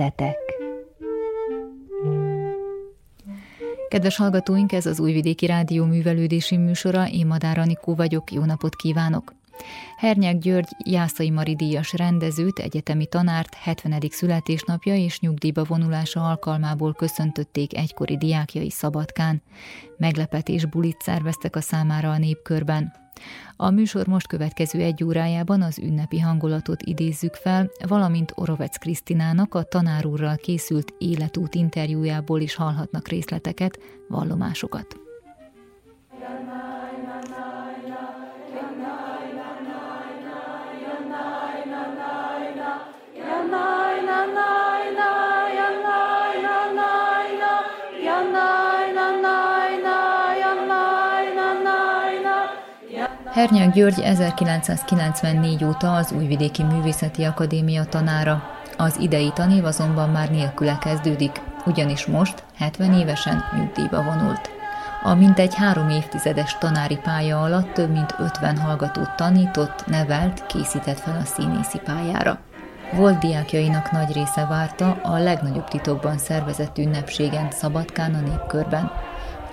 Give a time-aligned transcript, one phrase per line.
[0.00, 0.36] Metszetek
[3.88, 9.34] Kedves hallgatóink, ez az Újvidéki Rádió művelődési műsora, én Madár Anikó vagyok, jó napot kívánok!
[9.96, 14.00] Hernyák György Jászai Mari díjas rendezőt, egyetemi tanárt 70.
[14.10, 19.42] születésnapja és nyugdíjba vonulása alkalmából köszöntötték egykori diákjai Szabadkán.
[19.96, 22.99] Meglepetés bulit szerveztek a számára a népkörben.
[23.62, 29.62] A műsor most következő egy órájában az ünnepi hangulatot idézzük fel, valamint Orovec Krisztinának a
[29.62, 33.78] tanárúrral készült életút interjújából is hallhatnak részleteket,
[34.08, 35.09] vallomásokat.
[53.70, 58.42] Hernyák György 1994 óta az Újvidéki Művészeti Akadémia tanára.
[58.76, 64.50] Az idei tanév azonban már nélküle kezdődik, ugyanis most 70 évesen nyugdíjba vonult.
[65.02, 71.20] A mintegy három évtizedes tanári pálya alatt több mint 50 hallgatót tanított, nevelt, készített fel
[71.22, 72.38] a színészi pályára.
[72.92, 78.90] Volt diákjainak nagy része várta a legnagyobb titokban szervezett ünnepségen Szabadkán a népkörben.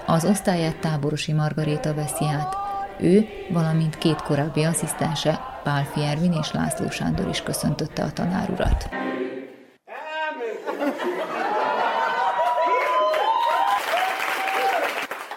[0.06, 2.67] Az osztályát táborosi Margaréta veszi át,
[3.00, 8.90] ő, valamint két korábbi asszisztense, Pálfi Ervin és László Sándor is köszöntötte a tanárurat.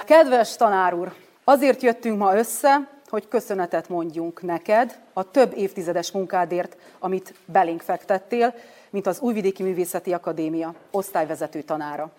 [0.04, 1.12] Kedves tanár úr,
[1.44, 8.54] azért jöttünk ma össze, hogy köszönetet mondjunk neked a több évtizedes munkádért, amit belénk fektettél,
[8.90, 12.10] mint az Újvidéki Művészeti Akadémia osztályvezető tanára.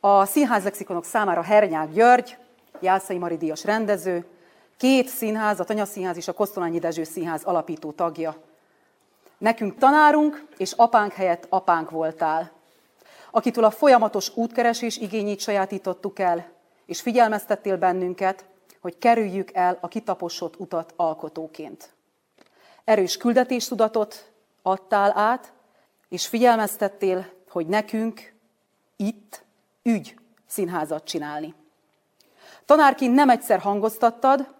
[0.00, 2.36] A színházlexikonok számára Hernyák György,
[2.80, 4.24] Jászai Mari rendező,
[4.78, 8.36] Két színház, a Tanyaszínház és a Kosztolányi Dezső Színház alapító tagja.
[9.38, 12.50] Nekünk tanárunk és apánk helyett apánk voltál,
[13.30, 16.50] akitől a folyamatos útkeresés igényét sajátítottuk el,
[16.86, 18.44] és figyelmeztettél bennünket,
[18.80, 21.92] hogy kerüljük el a kitaposott utat alkotóként.
[22.84, 24.30] Erős küldetéstudatot
[24.62, 25.52] adtál át,
[26.08, 28.34] és figyelmeztettél, hogy nekünk
[28.96, 29.44] itt
[29.82, 31.54] ügy színházat csinálni.
[32.64, 34.56] Tanárként nem egyszer hangoztattad,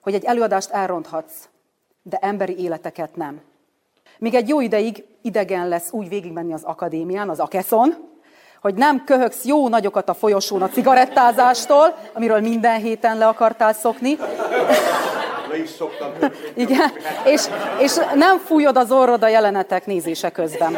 [0.00, 1.48] hogy egy előadást elronthatsz,
[2.02, 3.40] de emberi életeket nem.
[4.18, 7.94] Még egy jó ideig idegen lesz úgy végigmenni az akadémián, az akeszon,
[8.60, 14.18] hogy nem köhögsz jó nagyokat a folyosón a cigarettázástól, amiről minden héten le akartál szokni.
[15.48, 16.10] Le is szoktam.
[16.54, 16.90] Igen,
[17.24, 17.46] és,
[17.78, 20.76] és nem fújod az orrod a jelenetek nézése közben.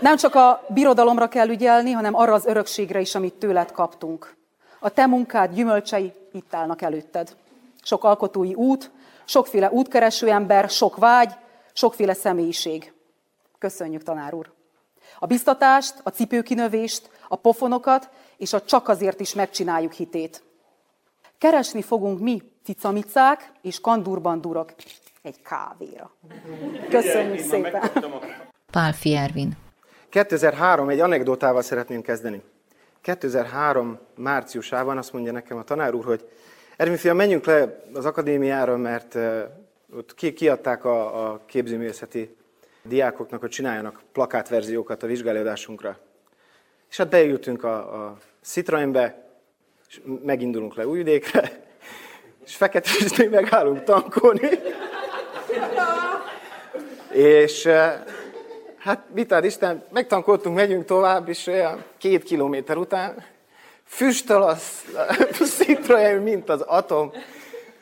[0.00, 4.34] Nem csak a birodalomra kell ügyelni, hanem arra az örökségre is, amit tőled kaptunk.
[4.78, 7.36] A te munkád gyümölcsei itt állnak előtted.
[7.82, 8.90] Sok alkotói út,
[9.24, 11.32] sokféle útkereső ember, sok vágy,
[11.72, 12.92] sokféle személyiség.
[13.58, 14.52] Köszönjük, tanár úr!
[15.18, 20.42] A biztatást, a cipőkinövést, a pofonokat és a csak azért is megcsináljuk hitét.
[21.38, 24.40] Keresni fogunk mi, cicamicák és kandurban
[25.22, 26.10] egy kávéra.
[26.88, 27.90] Köszönjük szépen!
[28.70, 29.56] Pál Fiervin.
[30.08, 32.42] 2003 egy anekdotával szeretném kezdeni.
[33.04, 36.28] 2003 márciusában azt mondja nekem a tanár úr, hogy
[36.76, 39.18] Ervin fiam, menjünk le az akadémiára, mert
[39.96, 42.36] ott kiadták a, a képzőművészeti
[42.82, 45.98] diákoknak, hogy csináljanak plakátverziókat a vizsgálódásunkra.
[46.90, 49.28] És hát beültünk a, a Citroenbe,
[49.88, 51.64] és megindulunk le Újvidékre,
[52.46, 54.48] és fekete megállunk tankolni.
[57.12, 57.68] és
[58.84, 63.24] Hát mit ad Isten, megtankoltunk, megyünk tovább, és olyan két kilométer után
[63.86, 64.56] füstöl a
[65.56, 67.12] Citroen, mint az atom.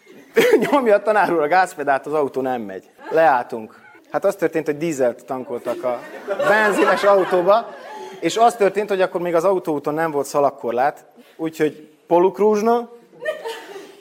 [0.70, 2.90] Nyomja a tanár úr a gázpedált, az autó nem megy.
[3.10, 3.80] Leálltunk.
[4.10, 6.00] Hát az történt, hogy dízelt tankoltak a
[6.48, 7.74] benzines autóba,
[8.20, 11.04] és az történt, hogy akkor még az autóúton nem volt szalagkorlát,
[11.36, 12.90] úgyhogy polukrúzsna,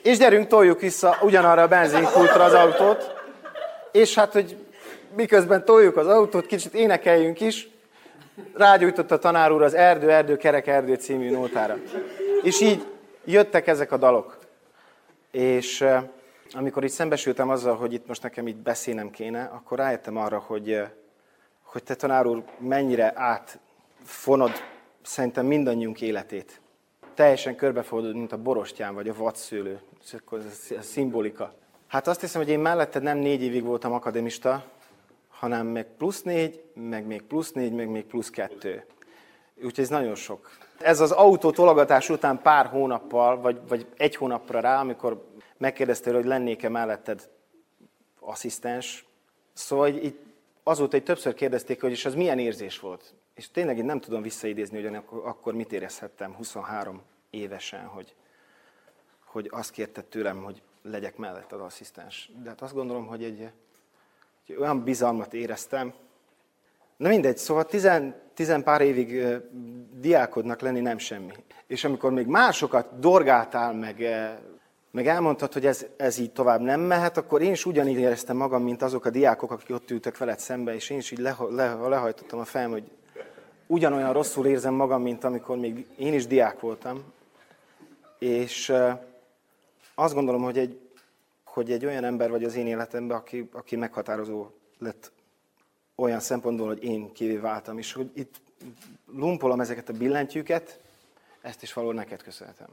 [0.02, 3.12] és gyerünk, toljuk vissza ugyanarra a benzinkultra az autót,
[3.92, 4.61] és hát, hogy
[5.16, 7.68] miközben toljuk az autót, kicsit énekeljünk is,
[8.54, 11.78] rágyújtott a tanár úr az Erdő, Erdő, Kerek, Erdő című nótára.
[12.42, 12.86] És így
[13.24, 14.38] jöttek ezek a dalok.
[15.30, 15.84] És
[16.52, 20.82] amikor itt szembesültem azzal, hogy itt most nekem itt beszélnem kéne, akkor rájöttem arra, hogy,
[21.62, 24.50] hogy te tanár úr mennyire átfonod
[25.02, 26.60] szerintem mindannyiunk életét.
[27.14, 29.80] Teljesen körbefordulod, mint a borostyán vagy a vadszőlő.
[30.32, 31.52] Ez a szimbolika.
[31.86, 34.64] Hát azt hiszem, hogy én melletted nem négy évig voltam akadémista,
[35.42, 38.84] hanem meg plusz négy, meg még plusz négy, meg még plusz kettő.
[39.56, 40.50] Úgyhogy ez nagyon sok.
[40.78, 46.24] Ez az autó tologatás után pár hónappal, vagy, vagy egy hónapra rá, amikor megkérdeztél, hogy
[46.24, 47.28] lennék-e melletted
[48.20, 49.06] asszisztens,
[49.52, 50.18] szóval így
[50.62, 53.14] azóta egy többször kérdezték, hogy és az milyen érzés volt.
[53.34, 58.14] És tényleg én nem tudom visszaidézni, hogy akkor mit érezhettem 23 évesen, hogy,
[59.24, 62.30] hogy azt kérte tőlem, hogy legyek mellett az asszisztens.
[62.42, 63.50] De hát azt gondolom, hogy egy,
[64.46, 65.92] egy olyan bizalmat éreztem.
[66.96, 69.26] Na mindegy, szóval tizen, tizen pár évig
[69.94, 71.32] diákodnak lenni nem semmi.
[71.66, 74.06] És amikor még másokat dorgáltál, meg,
[74.90, 78.62] meg elmondtad, hogy ez, ez így tovább nem mehet, akkor én is ugyanígy éreztem magam,
[78.62, 81.74] mint azok a diákok, akik ott ültek veled szembe, és én is így le, le,
[81.74, 82.90] lehajtottam a fejem, hogy
[83.66, 87.02] ugyanolyan rosszul érzem magam, mint amikor még én is diák voltam.
[88.18, 88.72] És
[89.94, 90.80] azt gondolom, hogy egy,
[91.52, 94.46] hogy egy olyan ember vagy az én életemben, aki, aki meghatározó
[94.78, 95.12] lett
[95.94, 98.40] olyan szempontból, hogy én kivé váltam, és hogy itt
[99.06, 100.80] lumpolom ezeket a billentyűket,
[101.40, 102.68] ezt is való neked köszönhetem.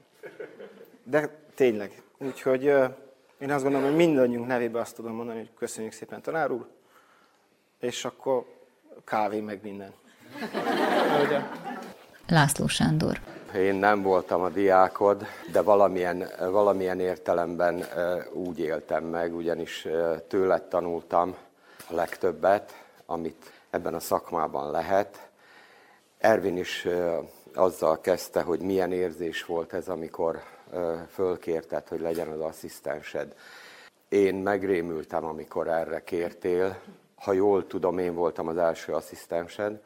[1.04, 2.02] De tényleg.
[2.18, 2.64] Úgyhogy
[3.38, 6.68] én azt gondolom, hogy mindannyiunk nevében azt tudom mondani, hogy köszönjük szépen tanár úr,
[7.80, 8.46] és akkor
[9.04, 9.94] kávé meg minden.
[12.28, 13.20] László Sándor.
[13.56, 17.86] Én nem voltam a diákod, de valamilyen, valamilyen értelemben
[18.34, 19.88] úgy éltem meg, ugyanis
[20.28, 21.36] tőled tanultam
[21.90, 25.30] a legtöbbet, amit ebben a szakmában lehet.
[26.18, 26.88] Ervin is
[27.54, 30.42] azzal kezdte, hogy milyen érzés volt ez, amikor
[31.14, 33.36] fölkérted, hogy legyen az asszisztensed.
[34.10, 36.80] Én megrémültem, amikor erre kértél.
[37.16, 39.82] Ha jól tudom, én voltam az első asszisztensed,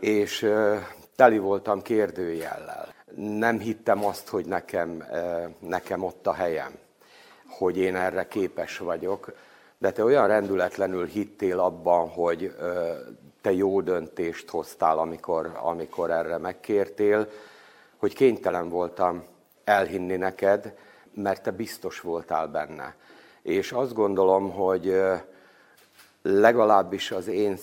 [0.00, 0.50] és
[1.16, 2.94] teli voltam kérdőjellel.
[3.16, 5.04] Nem hittem azt, hogy nekem,
[5.58, 6.72] nekem ott a helyem,
[7.48, 9.32] hogy én erre képes vagyok,
[9.78, 12.56] de te olyan rendületlenül hittél abban, hogy
[13.40, 17.28] te jó döntést hoztál, amikor, amikor erre megkértél,
[17.96, 19.24] hogy kénytelen voltam
[19.64, 20.74] elhinni neked,
[21.14, 22.94] mert te biztos voltál benne.
[23.42, 25.02] És azt gondolom, hogy
[26.22, 27.56] legalábbis az én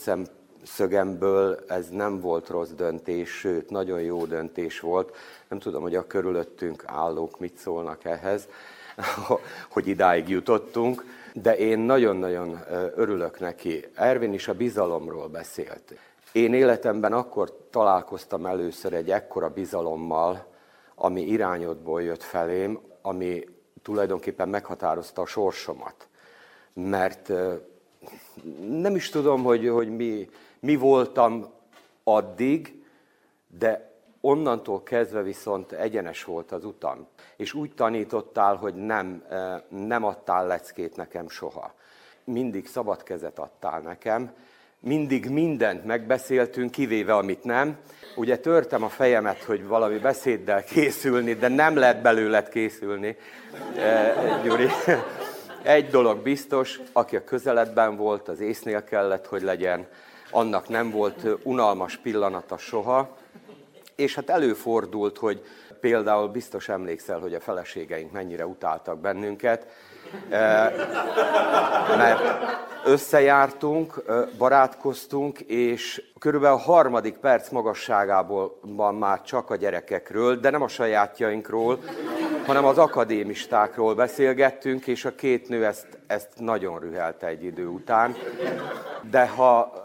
[0.63, 5.15] szemszögemből ez nem volt rossz döntés, sőt, nagyon jó döntés volt.
[5.47, 8.47] Nem tudom, hogy a körülöttünk állók mit szólnak ehhez,
[9.73, 12.59] hogy idáig jutottunk, de én nagyon-nagyon
[12.95, 13.85] örülök neki.
[13.95, 15.93] Ervin is a bizalomról beszélt.
[16.31, 20.45] Én életemben akkor találkoztam először egy ekkora bizalommal,
[20.95, 23.43] ami irányodból jött felém, ami
[23.81, 26.07] tulajdonképpen meghatározta a sorsomat.
[26.73, 27.31] Mert
[28.67, 30.29] nem is tudom, hogy, hogy mi,
[30.63, 31.45] mi voltam
[32.03, 32.83] addig,
[33.59, 37.07] de onnantól kezdve viszont egyenes volt az utam.
[37.37, 39.23] És úgy tanítottál, hogy nem,
[39.69, 41.73] nem adtál leckét nekem soha.
[42.23, 44.33] Mindig szabad kezet adtál nekem,
[44.79, 47.77] mindig mindent megbeszéltünk, kivéve amit nem.
[48.15, 53.17] Ugye törtem a fejemet, hogy valami beszéddel készülni, de nem lehet belőled készülni,
[54.43, 54.67] Gyuri.
[55.63, 59.87] Egy dolog biztos, aki a közeledben volt, az észnél kellett, hogy legyen,
[60.33, 63.17] annak nem volt unalmas pillanata soha,
[63.95, 65.43] és hát előfordult, hogy
[65.79, 69.67] például biztos emlékszel, hogy a feleségeink mennyire utáltak bennünket,
[71.97, 72.21] mert
[72.85, 74.03] összejártunk,
[74.37, 78.59] barátkoztunk, és körülbelül a harmadik perc magasságából
[78.99, 81.79] már csak a gyerekekről, de nem a sajátjainkról,
[82.45, 88.15] hanem az akadémistákról beszélgettünk, és a két nő ezt, ezt nagyon rühelte egy idő után.
[89.09, 89.83] De ha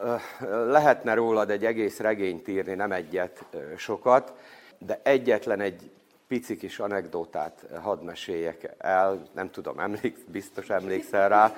[0.66, 3.44] lehetne rólad egy egész regényt írni, nem egyet,
[3.76, 4.32] sokat,
[4.78, 5.90] de egyetlen egy
[6.28, 11.56] pici kis anekdotát hadd meséljek el, nem tudom, emléksz, biztos emlékszel rá.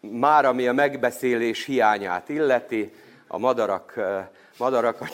[0.00, 2.92] Már ami a megbeszélés hiányát illeti,
[3.26, 4.00] a madarak,
[4.56, 5.10] madarakat,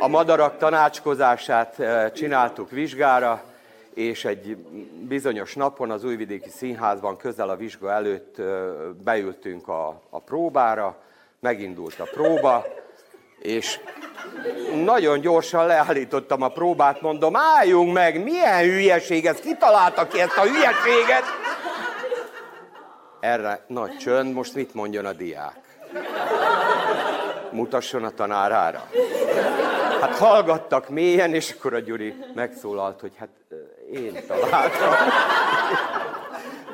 [0.00, 1.82] a madarak tanácskozását
[2.14, 3.42] csináltuk vizsgára,
[3.94, 4.56] és egy
[5.08, 8.36] bizonyos napon az Újvidéki Színházban közel a vizsga előtt
[9.04, 10.96] beültünk a, a próbára,
[11.40, 12.66] megindult a próba,
[13.38, 13.80] és
[14.84, 20.42] nagyon gyorsan leállítottam a próbát, mondom, álljunk meg, milyen hülyeség ez, kitalálta ki ezt a
[20.42, 21.24] hülyeséget?
[23.20, 25.60] Erre nagy csönd, most mit mondjon a diák?
[27.50, 28.88] Mutasson a tanárára.
[30.00, 33.28] Hát hallgattak mélyen, és akkor a Gyuri megszólalt, hogy hát
[33.92, 34.92] én találtam.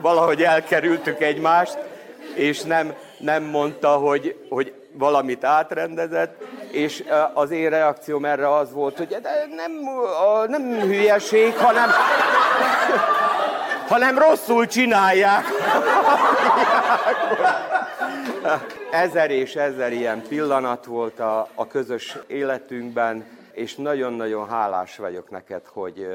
[0.01, 1.79] Valahogy elkerültük egymást,
[2.35, 7.05] és nem, nem mondta, hogy, hogy valamit átrendezett, és
[7.35, 9.73] az én reakcióm erre az volt, hogy de nem,
[10.49, 11.91] nem hülyeség, hanem,
[13.89, 15.45] hanem rosszul csinálják.
[18.95, 25.67] Ezer és ezer ilyen pillanat volt a, a közös életünkben, és nagyon-nagyon hálás vagyok neked,
[25.67, 26.09] hogy,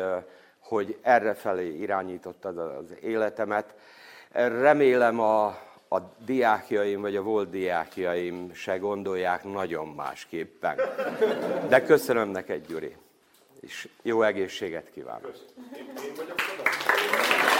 [0.60, 3.74] hogy erre felé irányítottad az életemet.
[4.32, 5.46] Remélem a,
[5.90, 10.78] a diákjaim, vagy a volt diákjaim se gondolják nagyon másképpen.
[11.68, 12.96] De köszönöm neked, Gyuri,
[13.60, 15.34] és jó egészséget kívánok.
[15.76, 17.59] Én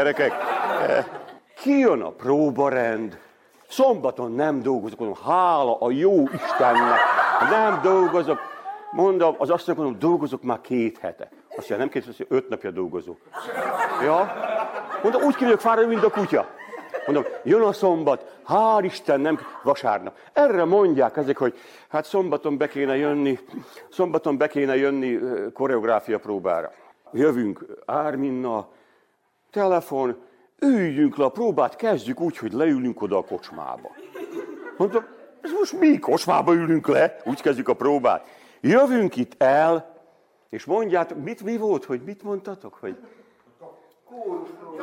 [0.00, 0.32] Gyerekek,
[1.62, 3.18] kijön a próbarend,
[3.68, 6.98] szombaton nem dolgozok, mondom, hála a jó Istennek,
[7.50, 8.38] nem dolgozok.
[8.90, 11.28] Mondom, az azt mondom, dolgozok már két hete.
[11.48, 13.18] Azt mondja, nem két, azt öt napja dolgozok.
[14.02, 14.32] Ja?
[15.02, 16.46] Mondom, úgy kívülök fáradni, mint a kutya.
[17.06, 20.16] Mondom, jön a szombat, hál' Isten, nem vasárnap.
[20.32, 23.38] Erre mondják ezek, hogy hát szombaton be kéne jönni,
[23.90, 25.18] szombaton be kéne jönni
[25.52, 26.72] koreográfia próbára.
[27.12, 28.68] Jövünk Árminna,
[29.50, 30.16] telefon,
[30.58, 33.90] üljünk le a próbát, kezdjük úgy, hogy leülünk oda a kocsmába.
[34.76, 35.04] Mondtam,
[35.40, 38.26] ez most mi kocsmába ülünk le, úgy kezdjük a próbát.
[38.60, 39.94] Jövünk itt el,
[40.48, 42.96] és mondjátok, mit, mi volt, hogy mit mondtatok, hogy...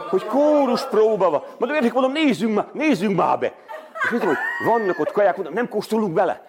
[0.09, 1.43] Hogy kórus próba van.
[1.57, 3.53] Mondom, értik, mondom, nézzünk már, nézzünk már be.
[4.03, 6.46] És mondom, hogy vannak ott kaják, mondom, nem kóstolunk bele.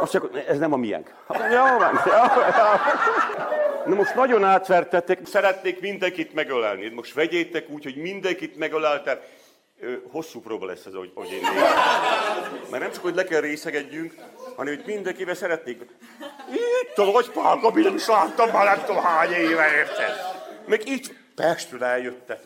[0.00, 1.14] Azt csak, ez nem a miénk.
[1.28, 2.00] Jó van.
[3.86, 6.88] Na most nagyon átvertettek, szeretnék mindenkit megölelni.
[6.88, 9.18] Most vegyétek úgy, hogy mindenkit megöleltem.
[10.10, 11.40] Hosszú próba lesz ez, hogy, hogy én
[12.70, 14.14] Mert nem csak, hogy le kell részegedjünk,
[14.56, 15.82] hanem hogy mindenkivel szeretnék.
[16.52, 20.12] Itt a nagy pálka, nem is láttam már nem tudom hány éve, érted?
[20.66, 22.40] Meg itt Pestről eljöttek.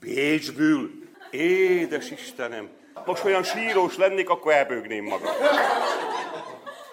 [0.00, 0.90] Bécsből.
[1.30, 2.68] Édes Istenem.
[3.04, 5.32] Most olyan sírós lennék, akkor elbőgném magam.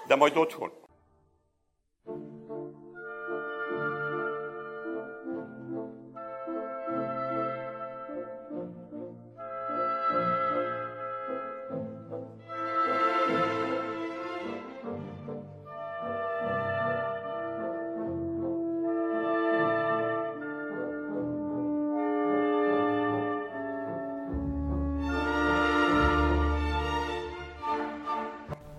[0.08, 0.87] De majd otthon.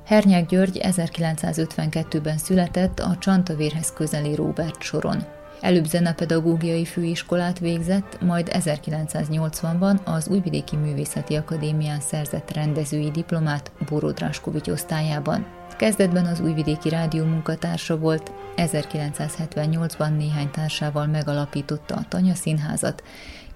[0.09, 5.25] Hernyák György 1952-ben született a Csantavérhez közeli Róbert soron.
[5.61, 14.69] Előbb zenepedagógiai főiskolát végzett, majd 1980-ban az Újvidéki Művészeti Akadémián szerzett rendezői diplomát Borod Ráskovics
[14.69, 15.47] osztályában.
[15.77, 23.03] Kezdetben az Újvidéki Rádió munkatársa volt, 1978-ban néhány társával megalapította a Tanya Színházat,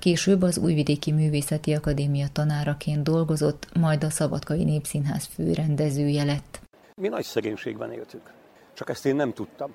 [0.03, 6.61] Később az Újvidéki Művészeti Akadémia tanáraként dolgozott, majd a Szabadkai Népszínház főrendezője lett.
[6.97, 8.33] Mi nagy szegénységben éltünk.
[8.75, 9.73] Csak ezt én nem tudtam,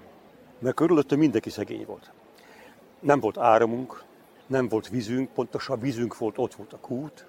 [0.60, 2.12] mert körülötte mindenki szegény volt.
[3.00, 4.04] Nem volt áramunk,
[4.48, 7.26] nem volt vízünk, pontosan vízünk volt, ott volt a kút,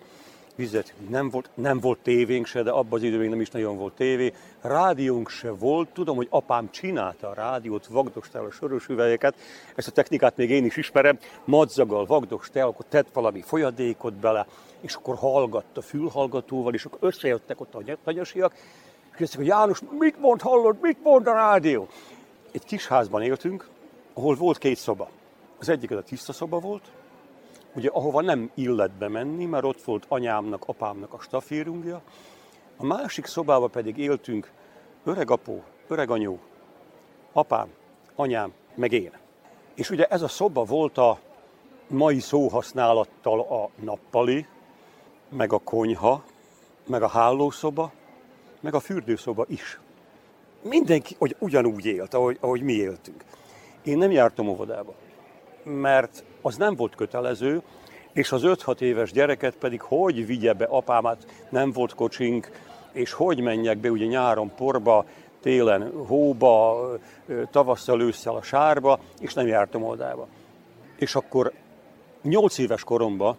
[0.59, 3.95] vizet nem volt, nem volt tévénk se, de abban az időben nem is nagyon volt
[3.95, 4.33] tévé.
[4.61, 9.35] Rádiónk se volt, tudom, hogy apám csinálta a rádiót, vagdostál a sörös üvegeket,
[9.75, 14.47] ezt a technikát még én is ismerem, madzaggal vagdostál, akkor tett valami folyadékot bele,
[14.81, 20.21] és akkor hallgatta fülhallgatóval, és akkor összejöttek ott a nagyosiak, és kérdeztek, hogy János, mit
[20.21, 21.89] mond, hallod, mit mond a rádió?
[22.53, 23.69] Egy kis házban éltünk,
[24.15, 25.11] ahol volt két szoba.
[25.59, 26.91] Az egyik az a tiszta szoba volt,
[27.75, 32.03] ugye ahova nem illet bemenni, mert ott volt anyámnak, apámnak a stafírungja.
[32.77, 34.53] A másik szobába pedig éltünk
[35.05, 36.39] öregapó, öreganyó,
[37.33, 37.69] apám,
[38.15, 39.13] anyám, meg én.
[39.75, 41.19] És ugye ez a szoba volt a
[41.89, 44.47] mai szóhasználattal a nappali,
[45.29, 46.25] meg a konyha,
[46.87, 47.93] meg a hálószoba,
[48.61, 49.81] meg a fürdőszoba is.
[50.63, 53.25] Mindenki hogy ugyanúgy élt, ahogy, ahogy mi éltünk.
[53.83, 54.95] Én nem jártam óvodába,
[55.63, 57.63] mert az nem volt kötelező,
[58.13, 62.51] és az 5-6 éves gyereket pedig hogy vigye be apámat, nem volt kocsink,
[62.93, 65.05] és hogy menjek be ugye nyáron porba,
[65.41, 66.89] télen hóba,
[67.51, 70.27] tavasszal, ősszel a sárba, és nem jártam óvodába.
[70.97, 71.53] És akkor
[72.23, 73.37] 8 éves koromban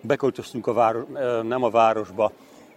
[0.00, 1.04] beköltöztünk a város,
[1.42, 2.32] nem a városba,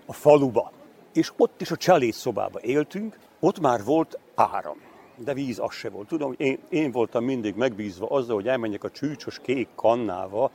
[0.05, 0.71] a faluba.
[1.13, 4.81] És ott is a cseléd szobába éltünk, ott már volt áram,
[5.23, 6.07] de víz az se volt.
[6.07, 10.51] Tudom, én, én voltam mindig megbízva azzal, hogy elmenjek a csűcsos kék kannával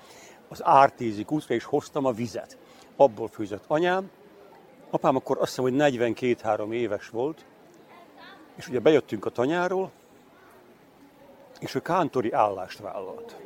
[0.49, 2.59] az ártézi útra, és hoztam a vizet.
[2.97, 4.11] Abból főzött anyám.
[4.90, 7.44] Apám akkor azt hiszem, hogy 42-3 éves volt,
[8.56, 9.90] és ugye bejöttünk a tanyáról,
[11.61, 13.37] és ő kántori állást vállalt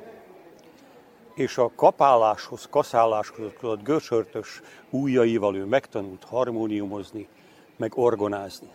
[1.39, 4.61] és a kapáláshoz, kaszáláshoz a göcsörtös
[4.91, 7.29] ujjaival ő megtanult harmóniumozni,
[7.77, 8.69] meg orgonázni.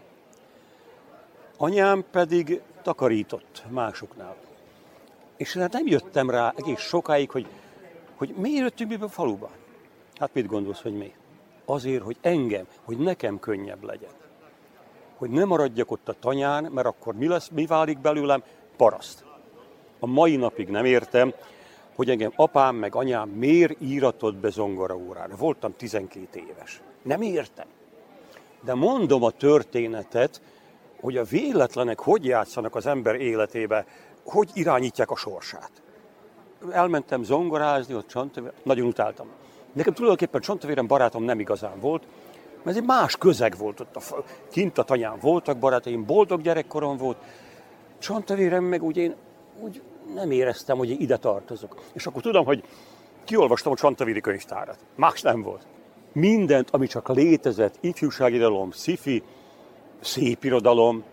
[1.58, 4.36] Anyám pedig takarított másoknál.
[5.38, 7.48] És hát nem jöttem rá egész sokáig, hogy,
[8.16, 9.50] hogy miért jöttünk mi be a faluba.
[10.16, 11.14] Hát mit gondolsz, hogy mi?
[11.66, 14.12] Azért, hogy engem, hogy nekem könnyebb legyen.
[15.18, 18.44] Hogy ne maradjak ott a tanyán, mert akkor mi lesz, mi válik belőlem?
[18.78, 19.26] Paraszt.
[20.00, 21.34] A mai napig nem értem,
[21.96, 25.36] hogy engem apám meg anyám miért íratott be zongora órára.
[25.36, 26.82] Voltam 12 éves.
[27.02, 27.68] Nem értem.
[28.64, 30.42] De mondom a történetet,
[31.04, 33.86] hogy a véletlenek hogy játszanak az ember életébe,
[34.24, 35.72] hogy irányítják a sorsát.
[36.72, 39.28] Elmentem zongorázni, ott Csantavéren, nagyon utáltam.
[39.74, 42.04] Nekem tulajdonképpen Csantavéren barátom nem igazán volt,
[42.56, 43.96] mert ez egy más közeg volt ott.
[43.96, 47.18] A, kint a tanyán voltak barátaim, boldog gyerekkorom volt.
[48.00, 49.16] Csantavéren meg úgy én
[49.60, 49.82] úgy
[50.14, 51.82] nem éreztem, hogy ide tartozok.
[51.94, 52.64] És akkor tudom, hogy
[53.24, 54.78] kiolvastam a Csantavéri könyvtárat.
[54.96, 55.68] Más nem volt.
[56.12, 59.24] Mindent, ami csak létezett, ifjúságidalom, szifi,
[60.04, 61.04] szép irodalom.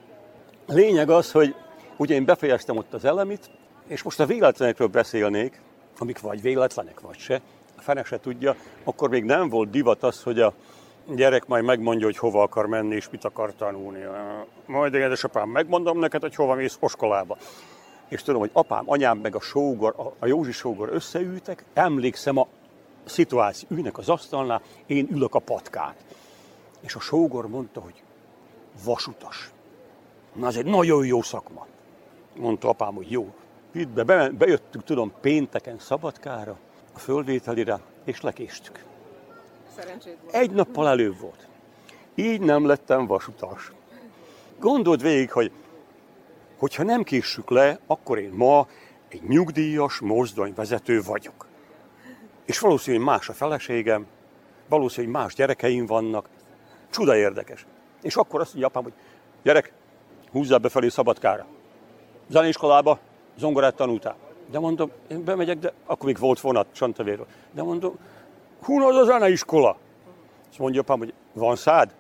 [0.67, 1.55] Lényeg az, hogy
[1.97, 3.51] ugye én befejeztem ott az elemit,
[3.87, 5.61] és most a véletlenekről beszélnék,
[5.99, 7.41] amik vagy véletlenek, vagy se,
[7.79, 10.53] a fene se tudja, akkor még nem volt divat az, hogy a
[11.15, 14.05] gyerek majd megmondja, hogy hova akar menni, és mit akar tanulni.
[14.67, 17.37] Majd édesapám, megmondom neked, hogy hova mész oskolába
[18.11, 22.47] és tudom, hogy apám, anyám, meg a sógor, a Józsi sógor összeültek, emlékszem a
[23.05, 25.95] szituáció, ülnek az asztalnál, én ülök a patkán.
[26.81, 28.03] És a sógor mondta, hogy
[28.85, 29.51] vasutas.
[30.33, 31.67] Na, ez egy nagyon jó szakma.
[32.37, 33.35] Mondta apám, hogy jó.
[33.73, 36.59] Itt be, be, bejöttünk, tudom, pénteken Szabadkára,
[36.95, 38.85] a fölvételire, és lekéstük.
[40.31, 41.49] Egy nappal előbb volt.
[42.15, 43.73] Így nem lettem vasutas.
[44.59, 45.53] Gondold végig, hogy
[46.61, 48.67] Hogyha nem késsük le, akkor én ma
[49.09, 51.47] egy nyugdíjas mozdonyvezető vagyok.
[52.45, 54.07] És valószínűleg más a feleségem,
[54.69, 56.29] valószínűleg más gyerekeim vannak.
[56.91, 57.67] Csuda érdekes.
[58.03, 58.93] És akkor azt mondja apám, hogy
[59.43, 59.73] gyerek,
[60.33, 61.47] húzzál befelé Szabadkára.
[62.29, 62.99] Zeneiskolába
[63.39, 64.17] zongorát tanultál.
[64.51, 67.27] De mondom, én bemegyek, de akkor még volt vonat Csantavéről.
[67.53, 67.99] De mondom,
[68.63, 69.77] hú, az a zeneiskola.
[70.51, 71.95] És mondja apám, hogy van szád?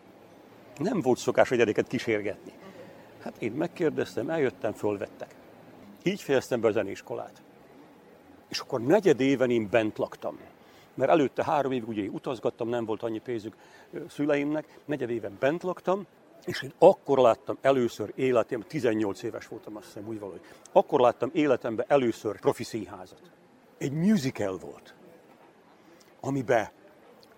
[0.78, 2.52] Nem volt szokás a gyereket kísérgetni.
[3.22, 5.34] Hát én megkérdeztem, eljöttem, fölvettek.
[6.02, 7.42] Így fejeztem be a zeneiskolát.
[8.48, 10.38] És akkor negyed éven én bent laktam.
[11.00, 13.54] Mert előtte három évig ugye utazgattam, nem volt annyi pénzük
[14.08, 16.06] szüleimnek, negyed éven bent laktam,
[16.44, 20.40] és én akkor láttam először életem, 18 éves voltam azt hiszem úgy valahogy,
[20.72, 23.20] akkor láttam életemben először profi színházat.
[23.78, 24.94] Egy musical volt,
[26.20, 26.68] amiben,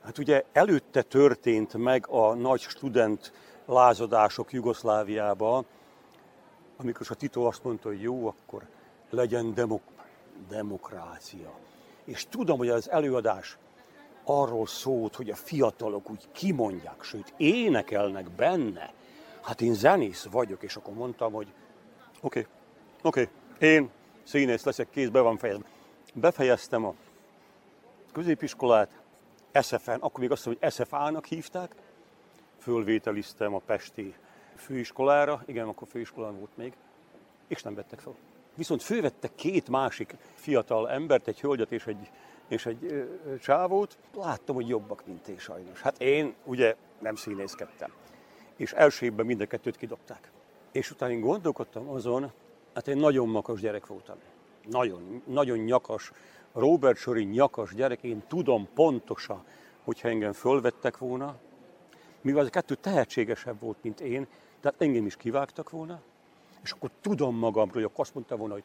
[0.04, 3.32] hát ugye előtte történt meg a nagy student
[3.66, 5.64] lázadások Jugoszláviába,
[6.76, 8.66] amikor a Tito azt mondta, hogy jó, akkor
[9.10, 9.92] legyen demok-
[10.48, 11.52] demokrácia.
[12.04, 13.58] És tudom, hogy az előadás
[14.24, 18.92] arról szólt, hogy a fiatalok úgy kimondják, sőt énekelnek benne.
[19.42, 21.52] Hát én zenész vagyok, és akkor mondtam, hogy
[22.20, 22.52] oké, okay,
[23.02, 23.90] oké, okay, én
[24.22, 25.64] színész leszek, kézbe van fejezve.
[26.14, 26.94] Befejeztem a
[28.12, 29.00] középiskolát,
[29.62, 31.74] SFN, akkor még azt mondom, hogy SFA-nak hívták,
[32.58, 34.14] fölvételiztem a Pesti
[34.56, 36.72] főiskolára, igen, akkor főiskolán volt még,
[37.48, 38.14] és nem vettek fel.
[38.54, 42.10] Viszont fővettek két másik fiatal embert, egy hölgyet és egy,
[42.48, 43.04] és egy ö,
[43.38, 43.98] csávót.
[44.14, 45.80] Láttam, hogy jobbak, mint én sajnos.
[45.80, 47.92] Hát én ugye nem színészkedtem.
[48.56, 50.30] És első évben mind a kettőt kidobták.
[50.72, 52.32] És utána én gondolkodtam azon,
[52.74, 54.16] hát én nagyon makas gyerek voltam.
[54.68, 56.12] Nagyon, nagyon nyakas,
[56.52, 59.44] Robert Sori nyakas gyerek, én tudom pontosan,
[59.84, 61.36] hogyha engem fölvettek volna,
[62.20, 64.26] mivel az a kettő tehetségesebb volt, mint én,
[64.60, 66.00] tehát engem is kivágtak volna,
[66.62, 68.64] és akkor tudom magamról, hogy akkor azt mondta volna, hogy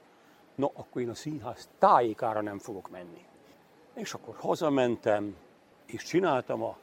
[0.55, 3.25] na, akkor én a színház tájékára nem fogok menni.
[3.93, 5.35] És akkor hazamentem,
[5.85, 6.77] és csináltam a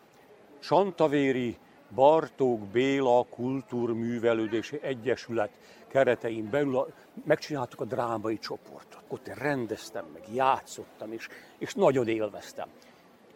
[0.59, 1.57] Santavéri
[1.95, 5.51] Bartók Béla Kultúrművelődési Egyesület
[5.89, 6.93] keretein belül
[7.25, 9.03] megcsináltuk a drámai csoportot.
[9.09, 12.69] Ott rendeztem, meg játszottam, és, és nagyon élveztem.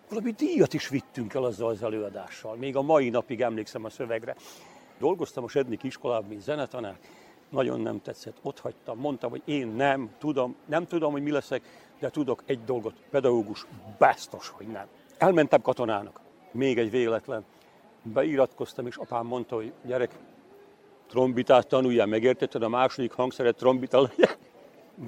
[0.08, 2.56] Valami díjat is vittünk el azzal az előadással.
[2.56, 4.36] Még a mai napig emlékszem a szövegre.
[4.98, 6.98] Dolgoztam a Sednik iskolában, mint zenetanár,
[7.48, 11.62] nagyon nem tetszett, ott hagytam, mondtam, hogy én nem tudom, nem tudom, hogy mi leszek,
[11.98, 13.66] de tudok egy dolgot, pedagógus,
[13.98, 14.86] biztos, hogy nem.
[15.18, 16.20] Elmentem katonának,
[16.52, 17.44] még egy véletlen.
[18.02, 20.18] Beiratkoztam, és apám mondta, hogy gyerek,
[21.08, 24.10] trombitát tanuljál, megértetted a második hangszeret trombita?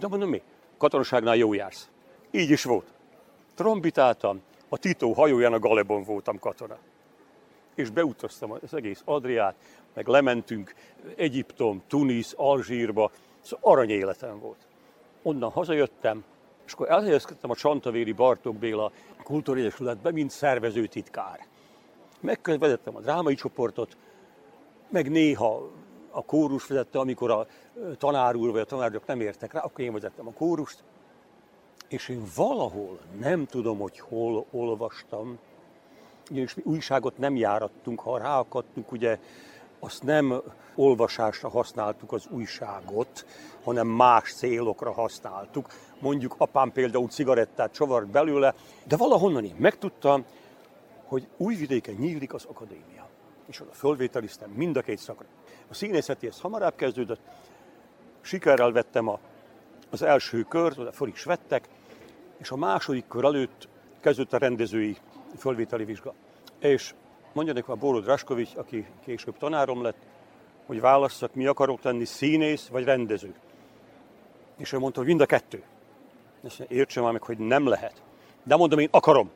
[0.00, 0.42] De mondom, mi?
[0.78, 1.88] Katonaságnál jó jársz.
[2.30, 2.92] Így is volt.
[3.54, 6.78] Trombitáltam, a Tito hajóján a Galebon voltam katona.
[7.74, 9.54] És beutaztam az egész Adriát,
[9.94, 10.74] meg lementünk
[11.16, 14.66] Egyiptom, Tunis, Alzsírba, szóval arany életem volt.
[15.22, 16.24] Onnan hazajöttem,
[16.66, 21.46] és akkor elhelyezkedtem a Csantavéri Bartók Béla Kultúregyesületbe, mint szervezőtitkár.
[22.20, 23.96] Megvezettem a drámai csoportot,
[24.88, 25.70] meg néha
[26.10, 27.46] a kórus vezette, amikor a
[27.98, 30.82] tanár úr vagy a tanárok nem értek rá, akkor én vezettem a kórust,
[31.88, 35.38] és én valahol, nem tudom, hogy hol olvastam,
[36.30, 39.18] ugyanis mi újságot nem járattunk, ha ráakadtunk, ugye
[39.80, 40.42] azt nem
[40.74, 43.26] olvasásra használtuk az újságot,
[43.64, 45.66] hanem más célokra használtuk.
[46.00, 50.24] Mondjuk apám például cigarettát csavart belőle, de valahonnan én megtudtam,
[51.04, 53.08] hogy újvidéken nyílik az akadémia.
[53.46, 55.26] És oda fölvételiztem mind a két szakra.
[55.68, 57.20] A színészeti ez hamarabb kezdődött,
[58.20, 59.18] sikerrel vettem a,
[59.90, 61.68] az első kört, oda föl is vettek,
[62.36, 63.68] és a második kör előtt
[64.00, 64.96] kezdődött a rendezői
[65.38, 66.14] fölvételi vizsga.
[66.58, 66.94] És
[67.32, 70.06] mondja nekem a Bórod Raskovics, aki később tanárom lett,
[70.66, 73.34] hogy válasszak, mi akarok lenni, színész vagy rendező.
[74.56, 75.62] És ő mondta, hogy mind a kettő.
[76.44, 78.02] Ezt mondja, értsem már meg, hogy nem lehet.
[78.42, 79.30] De mondom, én akarom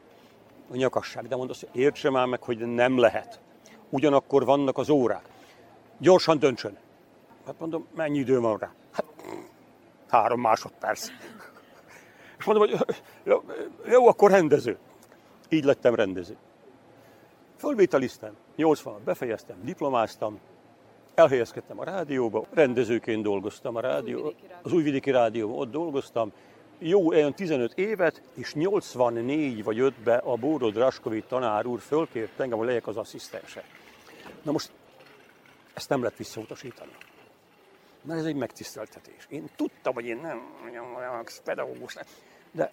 [0.70, 1.28] a nyakasság.
[1.28, 3.40] De mondom, hogy értsem már meg, hogy nem lehet.
[3.90, 5.28] Ugyanakkor vannak az órák.
[5.98, 6.76] Gyorsan döntsön.
[7.46, 8.72] Hát mondom, mennyi idő van rá?
[8.92, 9.04] Hát,
[10.08, 11.08] három másodperc.
[12.38, 13.42] És mondom, hogy jó,
[13.86, 14.78] jó, akkor rendező.
[15.48, 16.36] Így lettem rendező.
[17.56, 20.38] Fölvételiztem, 80 befejeztem, diplomáztam,
[21.14, 26.32] elhelyezkedtem a rádióba, rendezőként dolgoztam a rádió, az Újvidéki Rádió, ott dolgoztam,
[26.78, 32.58] jó olyan 15 évet, és 84 vagy 5-be a Bóró Draskovi tanár úr fölkért engem,
[32.58, 33.64] hogy legyek az asszisztense.
[34.42, 34.70] Na most
[35.74, 36.92] ezt nem lehet visszautasítani.
[38.02, 39.26] Mert ez egy megtiszteltetés.
[39.28, 40.42] Én tudtam, hogy én nem
[40.96, 41.96] olyan pedagógus,
[42.50, 42.72] de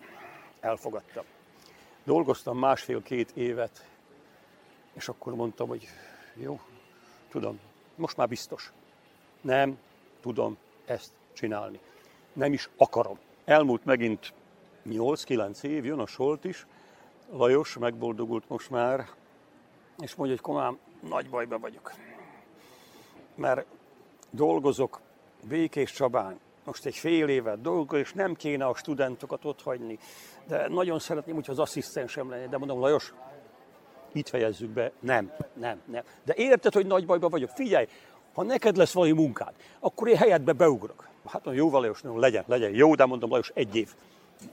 [0.60, 1.24] elfogadtam.
[2.04, 3.86] Dolgoztam másfél-két évet,
[4.94, 5.88] és akkor mondtam, hogy
[6.34, 6.60] jó,
[7.30, 7.60] tudom,
[7.96, 8.72] most már biztos.
[9.42, 9.78] Nem
[10.20, 11.80] tudom ezt csinálni.
[12.34, 13.20] Nem is akarom.
[13.46, 14.34] Elmúlt megint
[14.90, 16.66] 8-9 év, jön a Solt is,
[17.32, 19.10] Lajos megboldogult most már,
[20.00, 20.78] és mondja, hogy komám,
[21.10, 21.94] nagy bajba vagyok.
[23.36, 23.66] Mert
[24.30, 25.02] dolgozok
[25.48, 30.00] Békés Csabán, most egy fél évet dolgozok, és nem kéne a studentokat ott hagyni.
[30.48, 32.48] De nagyon szeretném, hogyha az asszisztensem lenne.
[32.48, 33.14] De mondom, Lajos,
[34.12, 34.92] itt fejezzük be.
[35.00, 36.04] Nem, nem, nem.
[36.24, 37.50] De érted, hogy nagy bajban vagyok?
[37.50, 37.88] Figyelj,
[38.34, 41.08] ha neked lesz valami munkád, akkor én helyetbe beugrok.
[41.26, 42.74] Hát mondom, jó, Lajos, no, legyen, legyen.
[42.74, 43.94] Jó, de mondom, Lajos, egy év.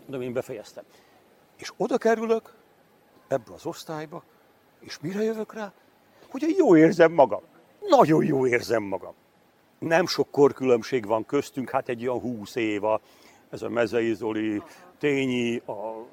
[0.00, 0.84] Mondom, én befejeztem.
[1.56, 2.52] És oda kerülök,
[3.28, 4.22] ebbe az osztályba,
[4.80, 5.72] és mire jövök rá?
[6.30, 7.40] Hogy jó érzem magam.
[7.88, 9.14] Nagyon jó érzem magam.
[9.78, 13.00] Nem sok korkülönbség van köztünk, hát egy olyan húsz éva.
[13.50, 14.62] Ez a Mezei Zoli,
[14.98, 16.06] Tényi, a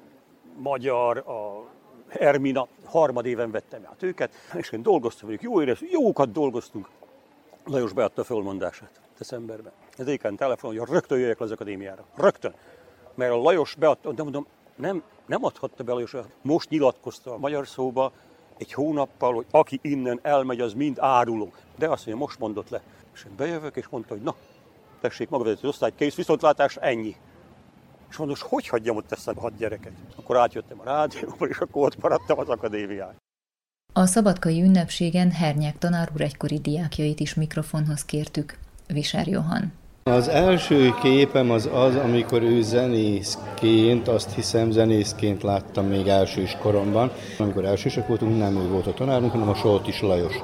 [0.58, 1.64] Magyar, a
[2.08, 6.88] Hermina, harmad éven vettem át őket, és én dolgoztam velük, jó érez, jókat dolgoztunk.
[7.64, 9.72] Lajos beadta a fölmondását decemberben.
[9.96, 12.04] Ez éken telefon, hogy rögtön jöjjek le az akadémiára.
[12.14, 12.54] Rögtön.
[13.14, 17.66] Mert a Lajos beadta, de mondom, nem, nem adhatta be Lajos, most nyilatkozta a magyar
[17.66, 18.12] szóba
[18.56, 21.52] egy hónappal, hogy aki innen elmegy, az mind áruló.
[21.76, 22.82] De azt mondja, most mondott le.
[23.14, 24.34] És én bejövök, és mondta, hogy na,
[25.00, 27.16] tessék, maga az osztály, kész, viszontlátás, ennyi.
[28.10, 29.92] És mondom, hogy hagyjam ott ezt a hat gyereket?
[30.16, 33.16] Akkor átjöttem a rádióba, és akkor ott maradtam az akadémián.
[33.92, 38.58] A szabadkai ünnepségen Hernyák tanár úr egykori diákjait is mikrofonhoz kértük.
[38.86, 39.72] Visár Johan.
[40.10, 47.10] Az első képem az az, amikor ő zenészként, azt hiszem zenészként láttam még elsős koromban.
[47.38, 50.34] Amikor elsősök voltunk, nem ő volt a tanárunk, hanem a Soltis Lajos.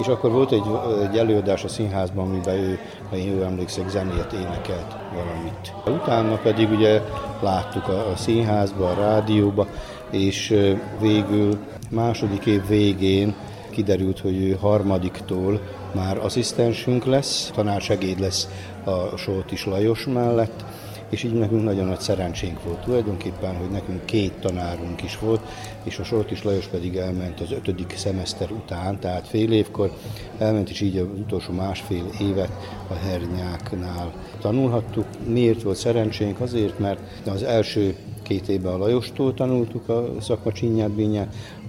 [0.00, 0.62] És akkor volt egy,
[1.02, 2.78] egy előadás a színházban, amiben ő,
[3.10, 6.00] ha én ő emlékszek, zenét énekelt valamit.
[6.02, 7.00] Utána pedig ugye
[7.40, 9.66] láttuk a, a színházba, a rádióba,
[10.10, 10.54] és
[11.00, 11.58] végül
[11.90, 13.34] második év végén
[13.70, 15.60] kiderült, hogy ő harmadiktól
[15.94, 18.48] már asszisztensünk lesz, tanársegéd lesz
[18.86, 20.64] a Soltis Lajos mellett,
[21.10, 25.40] és így nekünk nagyon nagy szerencsénk volt tulajdonképpen, hogy nekünk két tanárunk is volt,
[25.82, 29.92] és a Soltis Lajos pedig elment az ötödik szemeszter után, tehát fél évkor
[30.38, 32.52] elment, és így az utolsó másfél évet
[32.88, 35.06] a hernyáknál tanulhattuk.
[35.26, 36.40] Miért volt szerencsénk?
[36.40, 40.90] Azért, mert az első két évben a Lajostól tanultuk a szakma csinyát,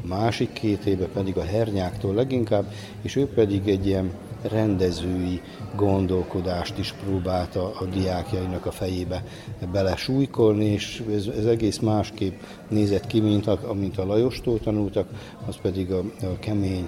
[0.03, 5.41] a másik két évben pedig a hernyáktól leginkább, és ő pedig egy ilyen rendezői
[5.75, 9.23] gondolkodást is próbálta a diákjainak a fejébe
[9.71, 15.07] belesújkolni, és ez, ez egész másképp nézett ki, mint a, mint a Lajostól tanultak,
[15.45, 16.87] az pedig a, a kemény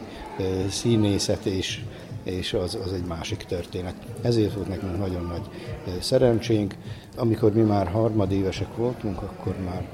[0.69, 1.81] színészet és
[2.23, 3.95] és az, az egy másik történet.
[4.21, 5.41] Ezért volt nekünk nagyon nagy
[6.01, 6.75] szerencsénk.
[7.17, 9.89] Amikor mi már harmadévesek voltunk, akkor már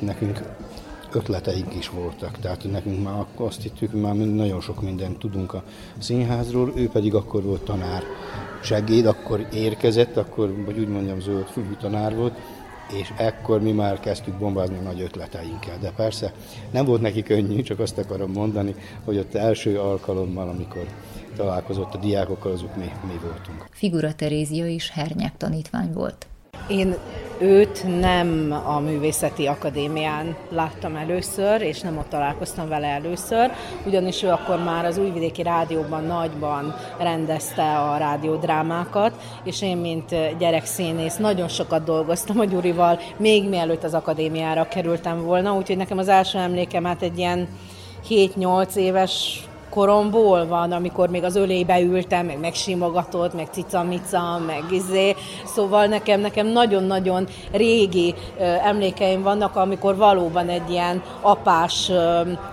[0.00, 0.42] nekünk
[1.16, 2.38] ötleteink is voltak.
[2.38, 5.62] Tehát nekünk már akkor azt hittük, már nagyon sok mindent tudunk a
[5.98, 8.02] színházról, ő pedig akkor volt tanár
[8.62, 12.38] segéd, akkor érkezett, akkor, vagy úgy mondjam, zöld fülű tanár volt,
[12.92, 15.78] és ekkor mi már kezdtük bombázni a nagy ötleteinkkel.
[15.80, 16.32] De persze
[16.70, 18.74] nem volt neki könnyű, csak azt akarom mondani,
[19.04, 20.86] hogy ott első alkalommal, amikor
[21.36, 23.66] találkozott a diákokkal, azok mi, mi voltunk.
[23.70, 26.26] Figura Terézia is hernyák tanítvány volt.
[26.68, 26.96] Én
[27.38, 33.50] őt nem a Művészeti Akadémián láttam először, és nem ott találkoztam vele először,
[33.84, 39.12] ugyanis ő akkor már az Újvidéki Rádióban nagyban rendezte a rádiódrámákat,
[39.44, 45.54] és én, mint gyerekszínész, nagyon sokat dolgoztam a Gyurival, még mielőtt az akadémiára kerültem volna,
[45.54, 47.48] úgyhogy nekem az első emlékem hát egy ilyen
[48.08, 55.14] 7-8 éves koromból van, amikor még az ölébe ültem, meg megsimogatott, meg cicamica, meg izé.
[55.44, 58.14] Szóval nekem, nekem nagyon-nagyon régi
[58.64, 61.90] emlékeim vannak, amikor valóban egy ilyen apás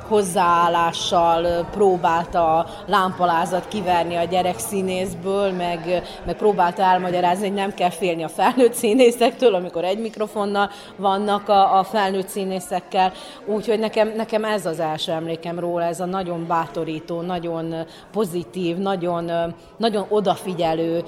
[0.07, 7.89] hozzáállással próbálta a lámpalázat kiverni a gyerek színészből, meg, meg próbálta elmagyarázni, hogy nem kell
[7.89, 13.11] félni a felnőtt színészektől, amikor egy mikrofonnal vannak a, a felnőtt színészekkel.
[13.45, 18.77] Úgyhogy nekem, nekem ez az első emlékem róla, ez a nagyon bátorító bátorító, nagyon pozitív,
[18.77, 21.03] nagyon, nagyon odafigyelő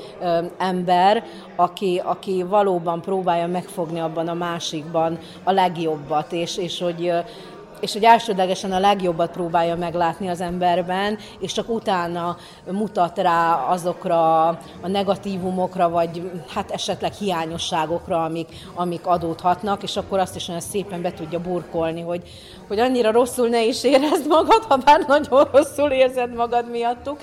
[0.57, 1.23] ember,
[1.55, 7.11] aki, aki valóban próbálja megfogni abban a másikban a legjobbat, és, és hogy
[7.79, 12.37] és hogy elsődlegesen a legjobbat próbálja meglátni az emberben, és csak utána
[12.71, 14.47] mutat rá azokra
[14.81, 21.01] a negatívumokra, vagy hát esetleg hiányosságokra, amik, amik adódhatnak, és akkor azt is olyan szépen
[21.01, 22.21] be tudja burkolni, hogy,
[22.67, 27.19] hogy annyira rosszul ne is érezd magad, ha bár nagyon rosszul érzed magad miattuk,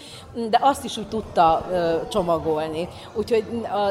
[0.51, 1.67] de azt is úgy tudta
[2.11, 2.89] csomagolni.
[3.15, 3.45] Úgyhogy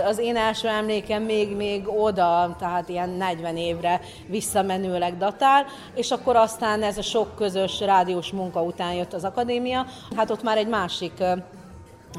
[0.06, 6.36] az én első emlékem még, még oda, tehát ilyen 40 évre visszamenőleg datál, és akkor
[6.52, 9.86] aztán ez a sok közös rádiós munka után jött az akadémia,
[10.16, 11.24] hát ott már egy másik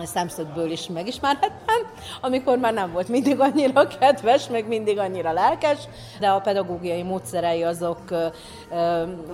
[0.02, 1.80] szemszögből is megismerhettem,
[2.20, 5.78] amikor már nem volt mindig annyira kedves, meg mindig annyira lelkes,
[6.20, 8.00] de a pedagógiai módszerei azok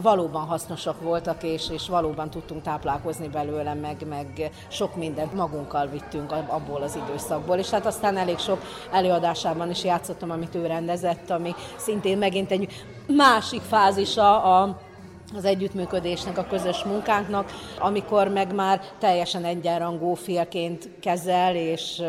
[0.02, 6.32] valóban hasznosak voltak, és, és valóban tudtunk táplálkozni belőle, meg, meg sok mindent magunkkal vittünk
[6.32, 11.54] abból az időszakból, és hát aztán elég sok előadásában is játszottam, amit ő rendezett, ami
[11.76, 14.86] szintén megint egy másik fázisa a
[15.36, 22.02] az együttműködésnek, a közös munkánknak, amikor meg már teljesen egyenrangú félként kezel, és,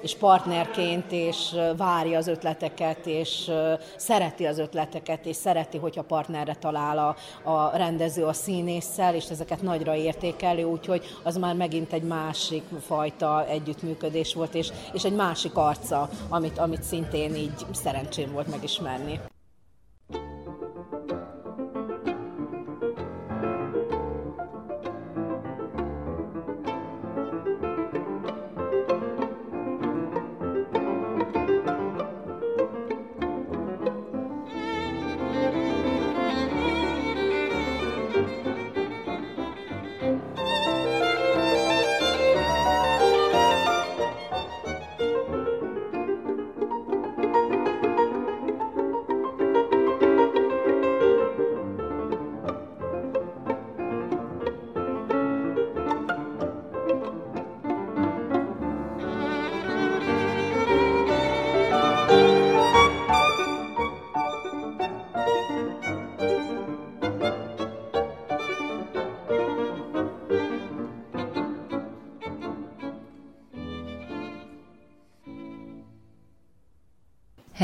[0.00, 3.50] és partnerként, és várja az ötleteket, és
[3.96, 7.16] szereti az ötleteket, és szereti, hogyha partnerre talál a,
[7.50, 13.46] a rendező a színésszel, és ezeket nagyra értékelő, úgyhogy az már megint egy másik fajta
[13.46, 19.20] együttműködés volt, és, és egy másik arca, amit, amit szintén így szerencsém volt megismerni.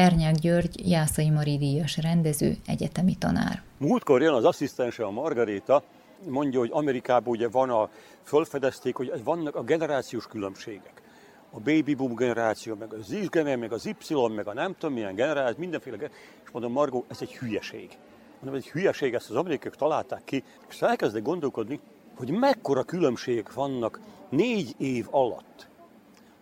[0.03, 3.63] Hernyák György, Jászai Mari díjas rendező, egyetemi tanár.
[3.79, 5.83] Múltkor jön az asszisztense, a Margaréta,
[6.29, 7.89] mondja, hogy Amerikában ugye van a,
[8.23, 11.03] fölfedezték, hogy vannak a generációs különbségek.
[11.51, 15.15] a baby boom generáció, meg az Z meg az Y, meg a nem tudom milyen
[15.15, 15.97] generáció, mindenféle,
[16.45, 17.89] és mondom, Margó, ez egy hülyeség.
[18.41, 21.81] Mondom, ez egy hülyeség, ezt az amerikaiak találták ki, és elkezdek gondolkodni,
[22.17, 25.69] hogy mekkora különbségek vannak négy év alatt.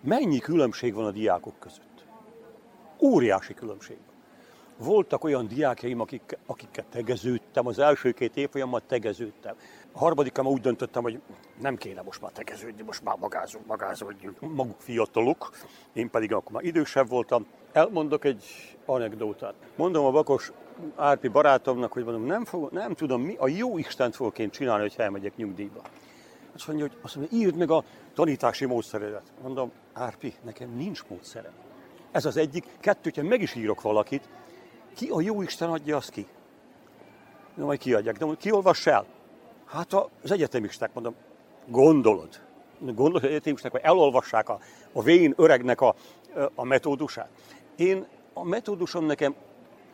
[0.01, 1.90] Mennyi különbség van a diákok között?
[3.01, 3.97] Óriási különbség.
[4.79, 9.55] Voltak olyan diákjaim, akik, akikkel tegeződtem, az első két évfolyammal tegeződtem.
[9.93, 11.21] A harmadikam úgy döntöttem, hogy
[11.61, 14.41] nem kéne most már tegeződni, most már magázunk, magázódjunk.
[14.41, 15.51] Maguk fiatalok,
[15.93, 17.47] én pedig akkor már idősebb voltam.
[17.73, 18.45] Elmondok egy
[18.87, 19.55] anekdótát.
[19.77, 20.53] Mondom a Bakos
[20.97, 24.83] Árpi barátomnak, hogy mondom, nem, fog, nem tudom, mi a jó Istent fogok én csinálni,
[24.83, 25.81] hogy elmegyek nyugdíjba.
[26.55, 27.85] Azt mondja, hogy azt mondja, írd meg a
[28.15, 29.33] tanítási módszeredet.
[29.43, 31.53] Mondom, Árpi, nekem nincs módszerem.
[32.11, 32.67] Ez az egyik.
[32.81, 34.29] Kettő, hogyha meg is írok valakit,
[34.95, 36.27] ki a jó Isten adja azt ki?
[37.55, 38.19] Na, majd kiadják.
[38.19, 39.07] De ki olvass el?
[39.67, 39.93] Hát
[40.23, 41.15] az egyetemisták, mondom,
[41.67, 42.41] gondolod.
[42.79, 44.61] Gondolod, hogy egyetemisták, hogy elolvassák a,
[44.93, 45.95] a vén öregnek a,
[46.55, 47.29] a metódusát.
[47.77, 49.35] Én, a metódusom nekem,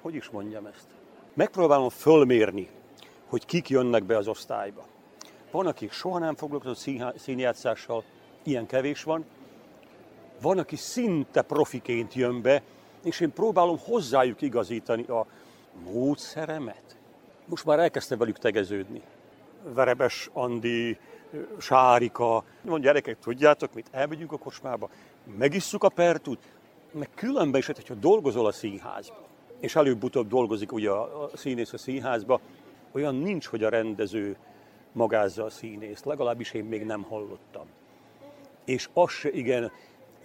[0.02, 0.86] hogy is mondjam ezt?
[1.34, 2.68] Megpróbálom fölmérni,
[3.26, 4.86] hogy kik jönnek be az osztályba.
[5.50, 8.04] Van, aki soha nem foglalkozott színjátszással,
[8.42, 9.24] ilyen kevés van.
[10.40, 12.62] Van, aki szinte profiként jön be,
[13.04, 15.26] és én próbálom hozzájuk igazítani a
[15.84, 16.96] módszeremet.
[17.44, 19.02] Most már elkezdtem velük tegeződni.
[19.62, 20.98] Verebes Andi,
[21.58, 24.90] Sárika, mondja, gyerekek, tudjátok mit, elmegyünk a kocsmába,
[25.38, 26.38] megisszuk a pertut,
[26.90, 29.26] meg különben is, hogyha dolgozol a színházba,
[29.60, 32.40] és előbb-utóbb dolgozik ugye a színész a színházba,
[32.92, 34.36] olyan nincs, hogy a rendező
[34.92, 37.66] magázza a színészt, legalábbis én még nem hallottam.
[38.64, 39.72] És azt se igen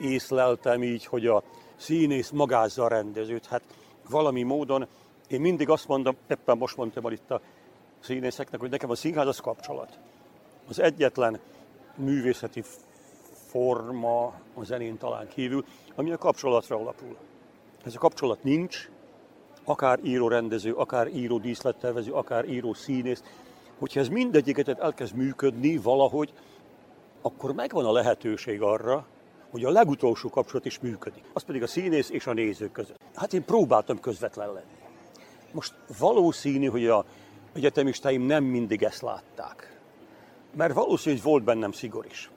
[0.02, 1.44] észleltem így, hogy a
[1.76, 3.46] színész magázza a rendezőt.
[3.46, 3.64] Hát
[4.10, 4.88] valami módon
[5.28, 7.42] én mindig azt mondom, éppen most mondtam itt a
[8.00, 10.00] színészeknek, hogy nekem a színház az kapcsolat.
[10.68, 11.40] Az egyetlen
[11.96, 12.64] művészeti
[13.48, 17.18] forma a zenén talán kívül, ami a kapcsolatra alapul.
[17.86, 18.90] Ez a kapcsolat nincs,
[19.64, 23.24] akár író-rendező, akár író-díszlettervező, akár író-színész.
[23.80, 26.34] Hogyha ez mindegyiket elkezd működni valahogy,
[27.22, 29.06] akkor megvan a lehetőség arra,
[29.52, 31.24] hogy a legutolsó kapcsolat is működik.
[31.34, 33.00] Az pedig a színész és a néző között.
[33.16, 34.76] Hát én próbáltam közvetlen lenni.
[35.52, 37.06] Most valószínű, hogy a
[37.54, 39.80] egyetemistáim nem mindig ezt látták.
[40.56, 42.32] Mert valószínű, hogy volt bennem szigor is.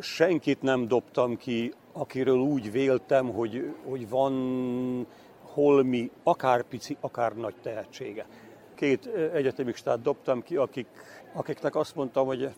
[0.00, 5.06] Senkit nem dobtam ki, akiről úgy véltem, hogy, hogy van
[5.42, 8.26] holmi, akár pici, akár nagy tehetsége.
[8.74, 10.86] Két egyetemistát dobtam ki, akik,
[11.32, 12.50] akiknek azt mondtam, hogy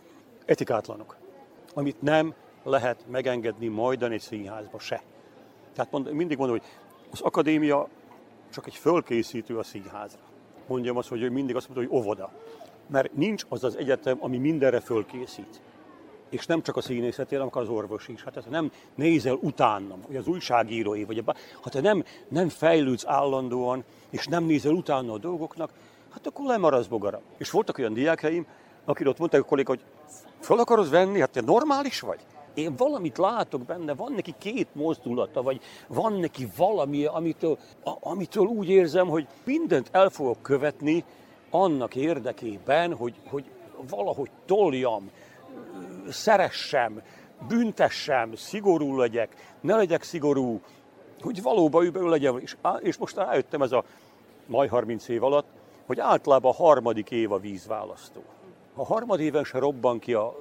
[0.45, 1.17] etikátlanok.
[1.75, 5.03] Amit nem, lehet megengedni majdan egy színházba se.
[5.75, 6.67] Tehát mond, mindig mondom, hogy
[7.11, 7.89] az akadémia
[8.53, 10.21] csak egy fölkészítő a színházra.
[10.67, 12.31] Mondjam azt, hogy mindig azt mondja, hogy óvoda.
[12.87, 15.61] Mert nincs az az egyetem, ami mindenre fölkészít.
[16.31, 18.23] És nem csak a színészetére, hanem az orvos is.
[18.23, 23.85] Hát nem nézel utána, vagy az újságírói, vagy a, ha te nem, nem fejlődsz állandóan,
[24.11, 25.71] és nem nézel utána a dolgoknak,
[26.11, 27.21] hát akkor lemaradsz bogara.
[27.37, 28.47] És voltak olyan diákjaim,
[28.85, 29.85] akik ott mondták a kollégák, hogy
[30.41, 32.27] fel akarod venni, hát te normális vagy?
[32.55, 38.47] Én valamit látok benne, van neki két mozdulata, vagy van neki valami, amitől, a, amitől
[38.47, 41.05] úgy érzem, hogy mindent el fogok követni
[41.51, 43.45] annak érdekében, hogy, hogy
[43.89, 45.11] valahogy toljam,
[46.09, 47.03] szeressem,
[47.49, 50.61] büntessem, szigorú legyek, ne legyek szigorú,
[51.21, 52.41] hogy valóban ő legyen.
[52.41, 53.85] És, és most rájöttem ez a
[54.47, 55.47] majd 30 év alatt,
[55.87, 58.23] hogy általában a harmadik év a vízválasztó.
[58.75, 60.35] Ha harmadéven se robban ki a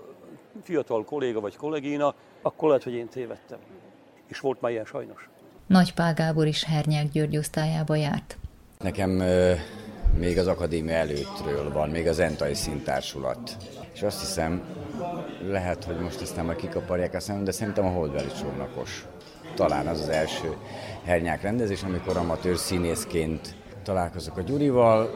[0.63, 3.57] fiatal kolléga vagy kollégina, akkor lehet, hogy én tévedtem.
[4.27, 5.29] És volt már ilyen sajnos.
[5.67, 8.37] Nagy Pál Gábor is Hernyák György osztályába járt.
[8.79, 9.09] Nekem
[10.17, 13.57] még az akadémia előttről van, még az Entai szintársulat.
[13.93, 14.61] És azt hiszem,
[15.47, 19.05] lehet, hogy most aztán majd kikaparják a szemem, de szerintem a Holdveli csónakos.
[19.55, 20.57] Talán az az első
[21.03, 25.09] hernyák rendezés, amikor amatőr színészként találkozok a Gyurival,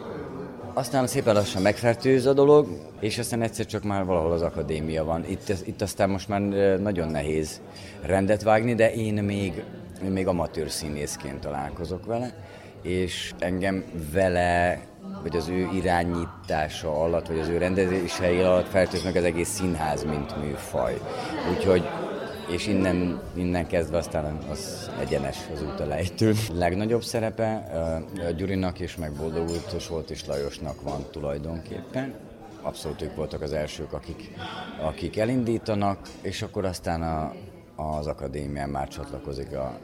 [0.77, 2.67] aztán szépen lassan megfertőz a dolog,
[2.99, 5.25] és aztán egyszer csak már valahol az akadémia van.
[5.27, 6.41] Itt, itt aztán most már
[6.79, 7.61] nagyon nehéz
[8.01, 9.63] rendet vágni, de én még,
[10.09, 12.33] még amatőr színészként találkozok vele,
[12.81, 14.79] és engem vele
[15.21, 20.03] vagy az ő irányítása alatt, vagy az ő rendezései alatt fertőz meg az egész színház,
[20.03, 21.01] mint műfaj.
[21.51, 21.87] Úgyhogy
[22.47, 26.33] és innen, innen kezdve aztán az egyenes az út a lejtő.
[26.53, 27.53] Legnagyobb szerepe
[28.27, 29.49] a Gyurinak és meg Boldog
[29.89, 32.13] volt és Lajosnak van tulajdonképpen.
[32.61, 34.31] Abszolút ők voltak az elsők, akik,
[34.81, 37.33] akik elindítanak, és akkor aztán a,
[37.75, 39.79] az akadémián már csatlakozik a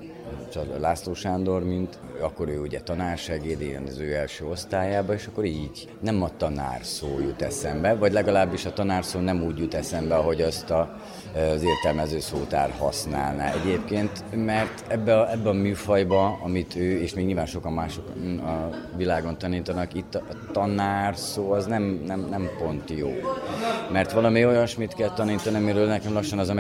[0.80, 5.88] László Sándor, mint akkor ő ugye tanársegéd, én az ő első osztályába, és akkor így
[6.00, 10.16] nem a tanár szó jut eszembe, vagy legalábbis a tanár szó nem úgy jut eszembe,
[10.16, 10.98] ahogy azt a,
[11.36, 17.26] az értelmező szótár használná egyébként, mert ebbe a, ebbe a műfajba, amit ő, és még
[17.26, 18.06] nyilván sokan mások
[18.38, 23.12] a világon tanítanak, itt a tanár szó az nem, nem, nem pont jó.
[23.92, 26.54] Mert valami olyasmit kell tanítani, amiről nekem lassan az a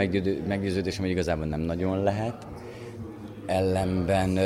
[0.48, 2.36] meggyőződésem, hogy igazából nem nagyon lehet,
[3.46, 4.40] ellenben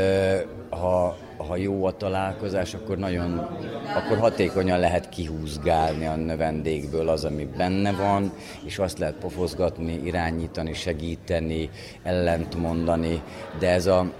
[0.70, 3.48] ha, ha jó a találkozás, akkor nagyon,
[3.96, 8.32] akkor hatékonyan lehet kihúzgálni a növendékből az, ami benne van,
[8.66, 11.70] és azt lehet pofozgatni, irányítani, segíteni,
[12.04, 13.22] ellent mondani,
[13.60, 14.12] de ez a,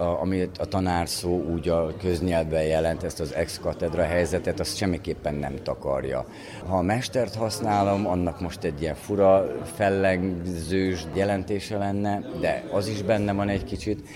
[0.00, 5.34] a, ami a tanár szó úgy a köznyelvben jelent, ezt az ex-katedra helyzetet, azt semmiképpen
[5.34, 6.24] nem takarja.
[6.66, 13.02] Ha a mestert használom, annak most egy ilyen fura, fellengzős jelentése lenne, de az is
[13.02, 14.08] benne van egy kicsit,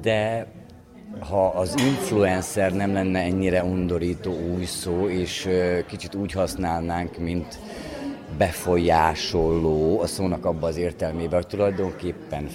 [0.00, 0.46] de
[1.18, 5.48] ha az influencer nem lenne ennyire undorító új szó, és
[5.86, 7.58] kicsit úgy használnánk, mint
[8.38, 12.48] befolyásoló a szónak abban az értelmében, hogy tulajdonképpen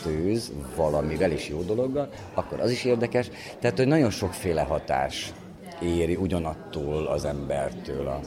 [0.00, 3.30] fertőz valamivel is jó dologgal, akkor az is érdekes.
[3.60, 5.32] Tehát, hogy nagyon sokféle hatás
[5.82, 8.20] éri ugyanattól az embertől, a,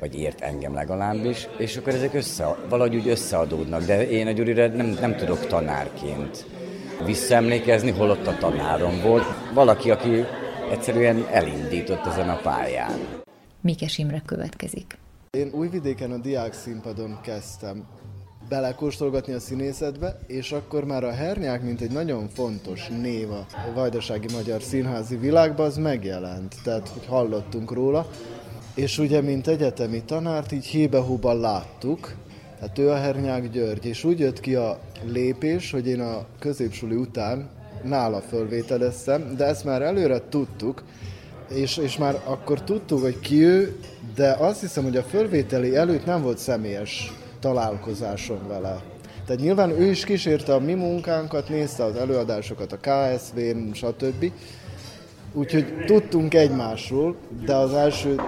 [0.00, 4.66] vagy ért engem legalábbis, és akkor ezek össze, valahogy úgy összeadódnak, de én a Gyurira
[4.66, 6.46] nem, nem tudok tanárként
[7.04, 9.24] visszaemlékezni, holott a tanárom volt.
[9.54, 10.24] Valaki, aki
[10.70, 13.22] egyszerűen elindított ezen a pályán.
[13.60, 14.98] Mikes Imre következik.
[15.30, 17.84] Én újvidéken a diák színpadon kezdtem
[18.48, 24.26] belekóstolgatni a színészetbe, és akkor már a hernyák, mint egy nagyon fontos név a vajdasági
[24.32, 26.54] magyar színházi világban, az megjelent.
[26.64, 28.06] Tehát, hogy hallottunk róla.
[28.74, 32.14] És ugye, mint egyetemi tanárt, így hébe láttuk,
[32.64, 36.94] Hát ő a Hernyák György, és úgy jött ki a lépés, hogy én a középsuli
[36.94, 37.48] után
[37.82, 40.82] nála fölvételeztem, de ezt már előre tudtuk,
[41.48, 43.76] és, és már akkor tudtuk, hogy ki ő,
[44.14, 47.12] de azt hiszem, hogy a fölvételi előtt nem volt személyes
[47.44, 48.80] találkozásom vele.
[49.26, 54.32] Tehát nyilván ő is kísérte a mi munkánkat, nézte az előadásokat a KSV-n, stb.
[55.32, 57.16] Úgyhogy tudtunk egymásról,
[57.46, 58.20] de az első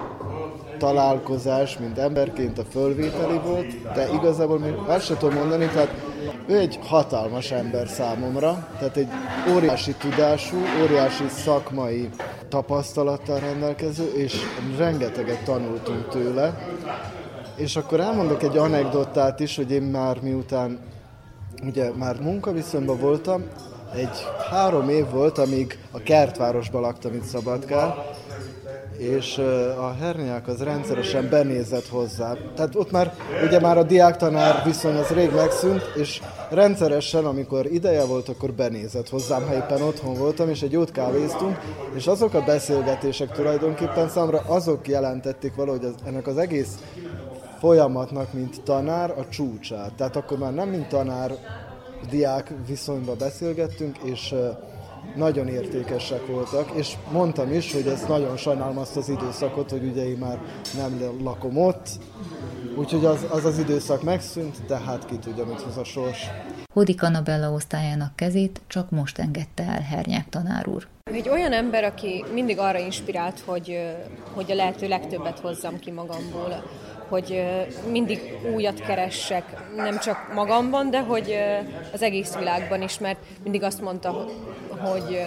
[0.77, 5.93] találkozás, mint emberként a fölvételi volt, de igazából még azt sem tudom mondani, tehát
[6.47, 9.07] ő egy hatalmas ember számomra, tehát egy
[9.55, 12.09] óriási tudású, óriási szakmai
[12.49, 14.35] tapasztalattal rendelkező, és
[14.77, 16.57] rengeteget tanultunk tőle.
[17.57, 20.79] És akkor elmondok egy anekdotát is, hogy én már miután
[21.65, 23.43] ugye már munkaviszonyban voltam,
[23.93, 27.93] egy három év volt, amíg a kertvárosban laktam itt Szabadkán,
[28.97, 29.37] és
[29.79, 32.33] a hernyák az rendszeresen benézett hozzá.
[32.55, 33.13] Tehát ott már,
[33.45, 39.09] ugye már a diáktanár viszony az rég megszűnt, és rendszeresen, amikor ideje volt, akkor benézett
[39.09, 41.57] hozzám, ha éppen otthon voltam, és egy jót kávéztunk,
[41.95, 46.77] és azok a beszélgetések tulajdonképpen számra azok jelentették valahogy az, ennek az egész
[47.59, 49.93] folyamatnak, mint tanár, a csúcsát.
[49.93, 51.31] Tehát akkor már nem mint tanár,
[52.09, 54.35] diák viszonyban beszélgettünk, és
[55.15, 60.09] nagyon értékesek voltak, és mondtam is, hogy ezt nagyon sajnálom azt az időszakot, hogy ugye
[60.09, 60.39] én már
[60.77, 61.89] nem lakom ott,
[62.77, 66.27] úgyhogy az az, az időszak megszűnt, tehát ki tudja, mit hoz a sors.
[66.73, 70.87] Hodik Annabella osztályának kezét csak most engedte el Hernyák tanár úr.
[71.11, 73.79] Egy olyan ember, aki mindig arra inspirált, hogy,
[74.33, 76.63] hogy a lehető legtöbbet hozzam ki magamból
[77.09, 77.43] hogy
[77.91, 79.43] mindig újat keressek,
[79.75, 81.37] nem csak magamban, de hogy
[81.93, 84.25] az egész világban is, mert mindig azt mondta,
[84.79, 85.21] hogy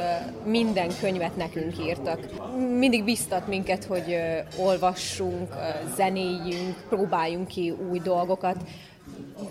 [0.45, 2.18] minden könyvet nekünk írtak.
[2.78, 4.16] Mindig biztat minket, hogy
[4.59, 5.55] olvassunk,
[5.97, 8.57] zenéljünk, próbáljunk ki új dolgokat,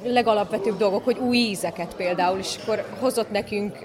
[0.03, 3.77] legalapvetőbb dolgok, hogy új ízeket például, és akkor hozott nekünk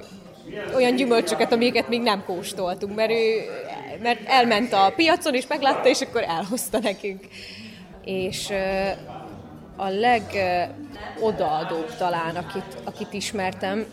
[0.74, 3.44] olyan gyümölcsöket, amiket még nem kóstoltunk, mert ő
[4.02, 7.20] mert elment a piacon, és meglátta, és akkor elhozta nekünk
[8.04, 8.50] és
[9.76, 13.86] a legodaadóbb talán, akit, akit ismertem,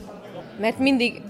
[0.59, 1.21] mert mindig,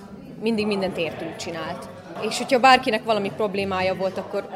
[0.41, 1.89] mindig mindent értünk csinált.
[2.22, 4.47] És hogyha bárkinek valami problémája volt, akkor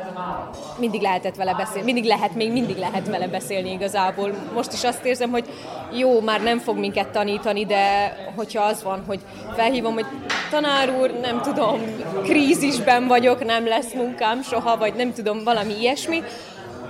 [0.78, 4.32] mindig lehetett vele beszélni, mindig lehet, még mindig lehet vele beszélni igazából.
[4.54, 5.46] Most is azt érzem, hogy
[5.92, 9.20] jó, már nem fog minket tanítani, de hogyha az van, hogy
[9.56, 10.06] felhívom, hogy
[10.50, 11.82] tanár úr, nem tudom,
[12.24, 16.24] krízisben vagyok, nem lesz munkám soha, vagy nem tudom, valami ilyesmi,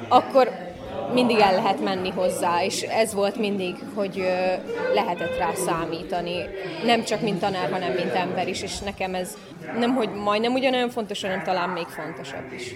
[0.10, 0.65] akkor
[1.14, 4.28] mindig el lehet menni hozzá, és ez volt mindig, hogy
[4.94, 6.46] lehetett rá számítani.
[6.84, 9.38] Nem csak mint tanár, hanem mint ember is, és nekem ez
[9.78, 12.76] nem, hogy majdnem ugyanolyan fontos, hanem talán még fontosabb is.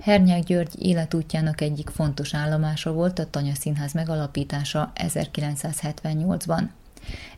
[0.00, 6.62] Hernyák György életútjának egyik fontos állomása volt a Tanya Színház megalapítása 1978-ban.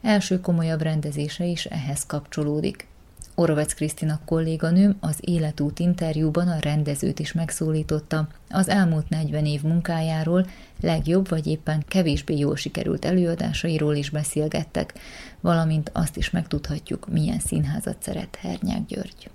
[0.02, 2.86] Első komolyabb rendezése is ehhez kapcsolódik.
[3.34, 10.46] Orovec Krisztina kolléganőm az Életút interjúban a rendezőt is megszólította, az elmúlt 40 év munkájáról,
[10.80, 14.94] legjobb vagy éppen kevésbé jól sikerült előadásairól is beszélgettek,
[15.40, 19.30] valamint azt is megtudhatjuk, milyen színházat szeret Hernyák György.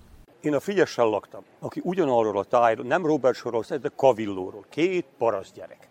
[0.47, 5.53] Én a Figyessel laktam, aki ugyanarról a tájról, nem Robert Sorról, de Kavillóról, két paraszt
[5.53, 5.87] gyerek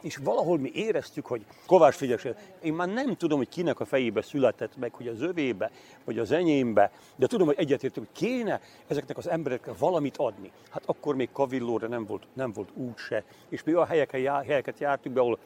[0.00, 2.26] és valahol mi éreztük, hogy Kovács Frigyes,
[2.62, 5.70] én már nem tudom, hogy kinek a fejébe született meg, hogy az övébe,
[6.04, 10.52] vagy az enyémbe, de tudom, hogy egyetértünk, hogy kéne ezeknek az embereknek valamit adni.
[10.70, 14.78] Hát akkor még Kavillóra nem volt, nem volt útse, és mi olyan helyeken, já, helyeket
[14.78, 15.38] jártunk be, ahol,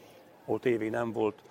[0.45, 1.43] ahol tévé nem volt,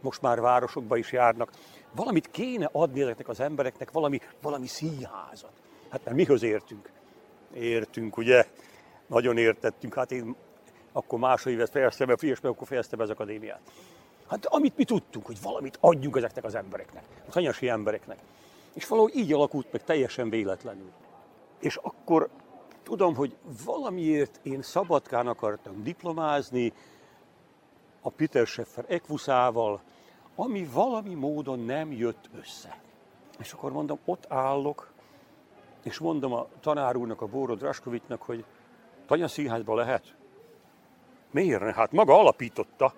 [0.00, 1.50] most már városokba is járnak.
[1.94, 5.61] Valamit kéne adni ezeknek az embereknek, valami, valami színházat.
[5.92, 6.90] Hát mert mihöz értünk?
[7.54, 8.46] Értünk, ugye?
[9.06, 9.94] Nagyon értettünk.
[9.94, 10.36] Hát én
[10.92, 13.60] akkor másodévet fejeztem be, meg akkor fejezte be az akadémiát.
[14.28, 18.18] Hát amit mi tudtunk, hogy valamit adjunk ezeknek az embereknek, a hanyasi embereknek.
[18.74, 20.90] És valahogy így alakult meg teljesen véletlenül.
[21.60, 22.28] És akkor
[22.82, 26.72] tudom, hogy valamiért én Szabadkán akartam diplomázni,
[28.02, 29.80] a Peter Scheffer Equusával,
[30.34, 32.80] ami valami módon nem jött össze.
[33.38, 34.91] És akkor mondom, ott állok,
[35.82, 38.44] és mondom a tanár úrnak, a Bórod Raskovitnak, hogy
[39.06, 40.14] Tanya színházba lehet?
[41.30, 41.74] Miért?
[41.74, 42.94] Hát maga alapította.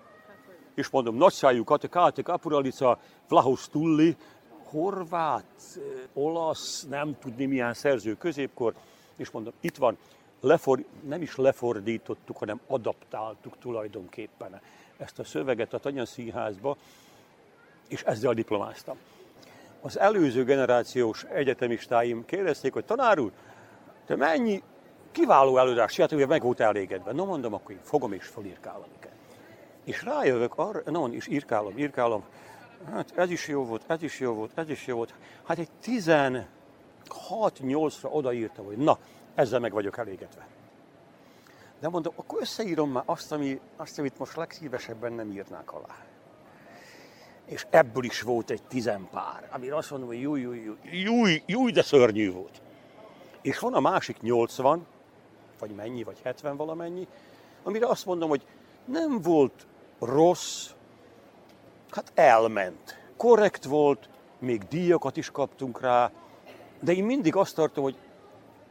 [0.75, 4.17] És mondom, nagyszájú katekáte kapuralica, Vlahos Tulli,
[4.65, 5.45] horvát,
[5.77, 5.83] eh,
[6.13, 8.75] olasz, nem tudni milyen szerző középkor,
[9.17, 9.97] és mondom, itt van,
[10.41, 14.61] lefor, nem is lefordítottuk, hanem adaptáltuk tulajdonképpen
[14.97, 16.77] ezt a szöveget a Tanya Színházba,
[17.89, 18.97] és ezzel diplomáztam.
[19.85, 23.33] Az előző generációs egyetemistáim kérdezték, hogy tanár úr,
[24.07, 24.63] te mennyi
[25.13, 27.13] kiváló előadást csinált, hogy meg volt elégedve.
[27.13, 29.13] No mondom, akkor én fogom és felírkálom őket.
[29.85, 32.25] És rájövök arra, no, és írkálom, írkálom,
[32.91, 35.15] hát ez is jó volt, ez is jó volt, ez is jó volt.
[35.45, 38.99] Hát egy 16-8-ra odaírtam, hogy na,
[39.35, 40.47] ezzel meg vagyok elégedve.
[41.81, 45.97] De mondom, akkor összeírom már azt, ami, azt amit most legszívesebben nem írnák alá.
[47.45, 51.73] És ebből is volt egy tizenpár, amire azt mondom, hogy júj, júj, júj, júj, júj,
[51.73, 52.63] de szörnyű volt.
[53.43, 54.87] És van a másik 80,
[55.59, 57.07] vagy mennyi, vagy 70 valamennyi,
[57.63, 58.47] amire azt mondom, hogy
[58.85, 59.67] nem volt
[60.01, 60.71] rossz,
[61.91, 62.99] hát elment.
[63.17, 66.11] Korrekt volt, még díjakat is kaptunk rá,
[66.81, 67.97] de én mindig azt tartom, hogy,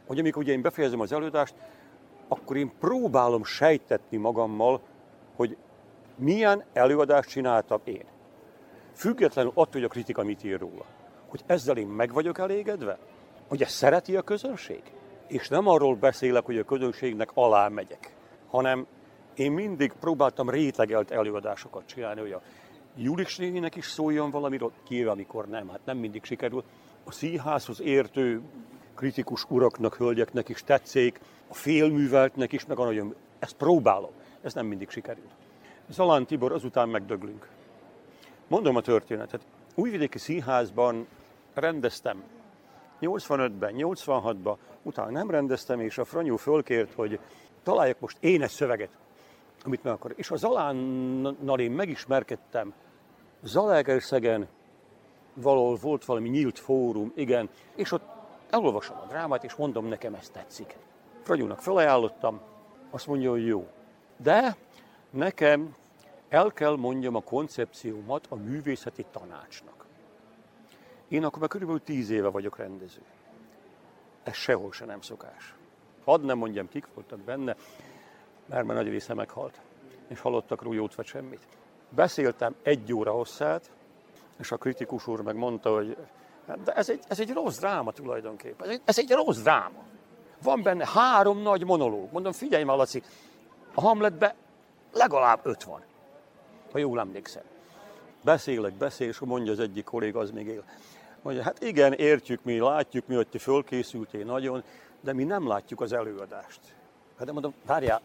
[0.06, 1.54] hogy amikor ugye én befejezem az előadást,
[2.28, 4.80] akkor én próbálom sejtetni magammal,
[5.36, 5.56] hogy
[6.16, 8.04] milyen előadást csináltam én.
[8.94, 10.84] Függetlenül attól, hogy a kritika mit ír róla.
[11.26, 12.98] Hogy ezzel én meg vagyok elégedve?
[13.48, 14.82] Hogy ezt szereti a közönség?
[15.26, 18.14] és nem arról beszélek, hogy a közönségnek alá megyek,
[18.50, 18.86] hanem
[19.34, 22.42] én mindig próbáltam rétegelt előadásokat csinálni, hogy a
[22.96, 26.64] Julis néninek is szóljon valamiről, kivéve amikor nem, hát nem mindig sikerül.
[27.04, 28.42] A színházhoz értő
[28.94, 34.10] kritikus uraknak, hölgyeknek is tetszik, a félműveltnek is, meg a nagyon, ezt próbálom,
[34.42, 35.28] ez nem mindig sikerül.
[35.88, 37.48] Zalán Tibor, azután megdöglünk.
[38.48, 39.46] Mondom a történetet.
[39.74, 41.06] Újvidéki színházban
[41.54, 42.22] rendeztem
[43.00, 47.18] 85-ben, 86-ban, utána nem rendeztem, és a Franyó fölkért, hogy
[47.62, 48.90] találjak most én egy szöveget,
[49.64, 50.12] amit meg akar.
[50.16, 52.72] És a Zalánnal én megismerkedtem.
[53.42, 54.48] Zalaegerszegen
[55.34, 58.04] valahol volt valami nyílt fórum, igen, és ott
[58.50, 60.76] elolvasom a drámát, és mondom, nekem ez tetszik.
[61.22, 62.40] Franyónak felajánlottam,
[62.90, 63.66] azt mondja, hogy jó.
[64.16, 64.56] De
[65.10, 65.74] nekem
[66.34, 69.86] el kell mondjam a koncepciómat a művészeti tanácsnak.
[71.08, 73.02] Én akkor már körülbelül tíz éve vagyok rendező.
[74.22, 75.54] Ez sehol se nem szokás.
[76.04, 77.56] Hadd nem mondjam, kik voltak benne,
[78.46, 79.60] mert már nagy része meghalt.
[80.08, 81.46] És halottak jót vagy semmit.
[81.88, 83.70] Beszéltem egy óra hosszát,
[84.38, 85.96] és a kritikus úr meg mondta, hogy
[86.64, 88.68] de ez egy, ez egy rossz dráma tulajdonképpen.
[88.68, 89.82] Ez egy, ez egy rossz dráma.
[90.42, 92.12] Van benne három nagy monológ.
[92.12, 93.02] Mondom, figyelj már, Laci,
[93.74, 94.34] a Hamletbe
[94.92, 95.82] legalább öt van,
[96.74, 97.42] ha jól emlékszem.
[98.22, 100.64] Beszélek, beszél, és mondja az egyik kolléga, az még él.
[101.22, 104.62] Mondja, hát igen, értjük mi, látjuk mi, hogy ti fölkészültél nagyon,
[105.00, 106.60] de mi nem látjuk az előadást.
[107.18, 108.00] Hát de mondom, várjál,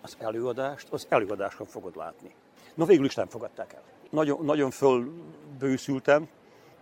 [0.00, 2.34] az előadást, az előadáson fogod látni.
[2.74, 3.82] Na végül is nem fogadták el.
[4.10, 6.28] Nagyon, nagyon fölbőszültem,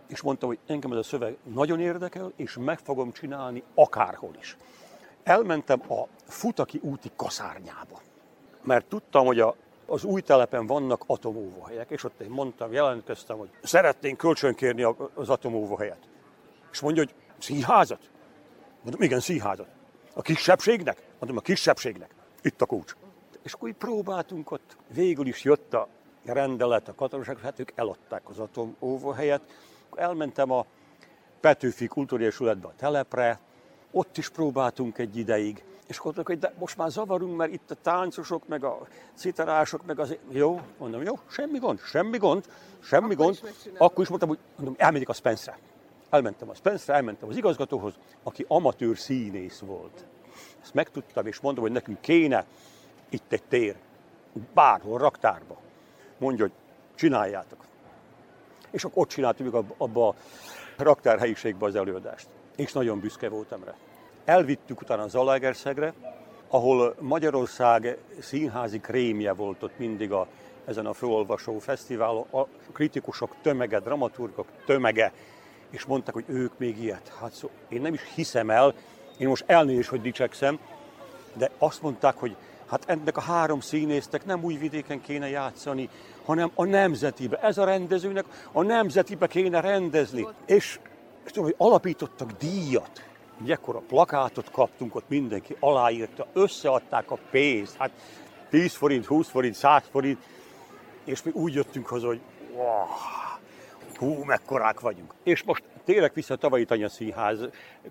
[0.07, 4.57] és mondtam, hogy engem ez a szöveg nagyon érdekel, és meg fogom csinálni akárhol is.
[5.23, 8.01] Elmentem a Futaki úti kaszárnyába,
[8.63, 9.55] mert tudtam, hogy a
[9.91, 14.83] az új telepen vannak atomóvóhelyek, és ott én mondtam, jelentkeztem, hogy szeretnénk kölcsönkérni
[15.13, 16.09] az atomóvóhelyet.
[16.71, 18.09] És mondja, hogy színházat?
[18.81, 19.67] Mondom, igen, színházat.
[20.13, 21.03] A kisebbségnek?
[21.19, 22.13] Mondom, a kisebbségnek.
[22.41, 22.95] itt a kulcs.
[23.43, 25.87] És akkor így próbáltunk ott, végül is jött a
[26.25, 29.41] rendelet a katonaság, hát ők eladták az atomóvóhelyet.
[29.95, 30.65] Elmentem a
[31.39, 33.39] Petőfi Kultúrésületbe a telepre,
[33.91, 37.75] ott is próbáltunk egy ideig, és akkor hogy de most már zavarunk, mert itt a
[37.75, 40.17] táncosok, meg a citarások, meg az...
[40.29, 42.45] Jó, mondom, jó, semmi gond, semmi gond,
[42.79, 43.39] semmi akkor gond.
[43.43, 45.57] Is akkor is mondtam, hogy mondom, elmegyek a Spence-re.
[46.09, 50.05] Elmentem a Spence-re, elmentem az igazgatóhoz, aki amatőr színész volt.
[50.61, 52.45] Ezt megtudtam, és mondom, hogy nekünk kéne
[53.09, 53.75] itt egy tér,
[54.53, 55.57] bárhol, raktárba.
[56.17, 56.53] Mondja, hogy
[56.95, 57.65] csináljátok.
[58.69, 60.15] És akkor ott csináltuk abba a
[60.77, 62.27] raktárhelyiségbe az előadást.
[62.55, 63.75] És nagyon büszke voltam rá.
[64.25, 65.93] Elvittük utána Zalaegerszegre,
[66.47, 70.27] ahol Magyarország színházi krémje volt ott mindig a,
[70.65, 75.13] ezen a főolvasó fesztiválon, a kritikusok tömege, dramaturgok tömege,
[75.69, 77.13] és mondták, hogy ők még ilyet.
[77.19, 78.73] Hát szó, én nem is hiszem el,
[79.17, 80.59] én most elnézést, hogy dicsekszem,
[81.33, 82.35] de azt mondták, hogy
[82.67, 85.89] hát ennek a három színésztek nem új vidéken kéne játszani,
[86.25, 87.37] hanem a nemzetibe.
[87.37, 90.27] Ez a rendezőnek a nemzetibe kéne rendezni.
[90.45, 90.79] És,
[91.25, 93.10] és tudom, hogy alapítottak díjat.
[93.41, 97.77] Egy ekkora plakátot kaptunk, ott mindenki aláírta, összeadták a pénzt.
[97.77, 97.91] Hát
[98.49, 100.19] 10 forint, 20 forint, 100 forint,
[101.03, 102.21] és mi úgy jöttünk haza, hogy
[102.53, 102.85] wow,
[103.95, 105.13] hú, mekkorák vagyunk.
[105.23, 107.39] És most térek vissza a tavalyi tanyaszínház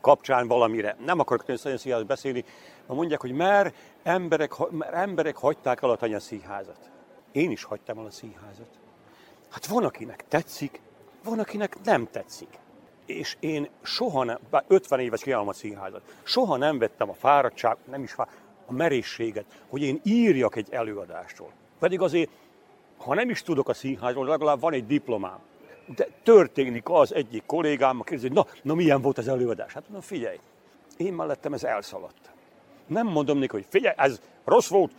[0.01, 0.96] kapcsán valamire.
[1.05, 2.44] Nem akarok tanyaszínház beszélni,
[2.86, 3.72] mert mondják, hogy mer
[4.03, 6.90] emberek, mer emberek hagyták el a tanyaszínházat.
[7.32, 8.78] Én is hagytam el a színházat.
[9.51, 10.80] Hát van, akinek tetszik,
[11.24, 12.59] van, akinek nem tetszik.
[13.18, 17.76] És én soha nem, bár 50 éves csinálom a színházat, soha nem vettem a fáradtság,
[17.90, 18.14] nem is
[18.66, 21.52] a merészséget, hogy én írjak egy előadásról.
[21.78, 22.30] Pedig azért,
[22.96, 25.38] ha nem is tudok a színházról, legalább van egy diplomám.
[25.96, 29.72] De történik az egyik kollégám, kérdezi, hogy na, na milyen volt az előadás?
[29.72, 30.38] Hát mondom, figyelj,
[30.96, 32.30] én mellettem ez elszaladt.
[32.86, 34.92] Nem mondom neki, hogy figyelj, ez rossz volt,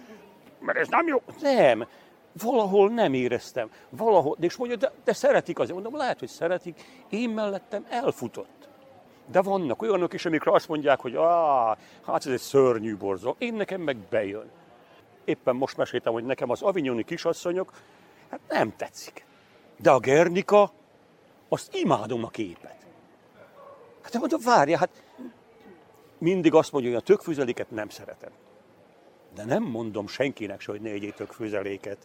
[0.59, 1.21] mert ez nem jó.
[1.41, 1.87] Nem,
[2.33, 3.69] valahol nem éreztem.
[3.89, 5.73] Valahol, és mondja, de, de szeretik azért.
[5.73, 8.69] Mondom, lehet, hogy szeretik, én mellettem elfutott.
[9.31, 13.35] De vannak olyanok is, amikre azt mondják, hogy ah, hát ez egy szörnyű borzó.
[13.37, 14.49] Én nekem meg bejön.
[15.25, 17.73] Éppen most meséltem, hogy nekem az avignoni kisasszonyok,
[18.29, 19.25] hát nem tetszik.
[19.77, 20.71] De a Gernika,
[21.49, 22.85] azt imádom a képet.
[24.01, 25.03] Hát mondom, várja, hát
[26.17, 28.31] mindig azt mondja, hogy a tökfüzeléket nem szeretem.
[29.35, 31.97] De nem mondom senkinek se, hogy ne egyél tökfüzeléket.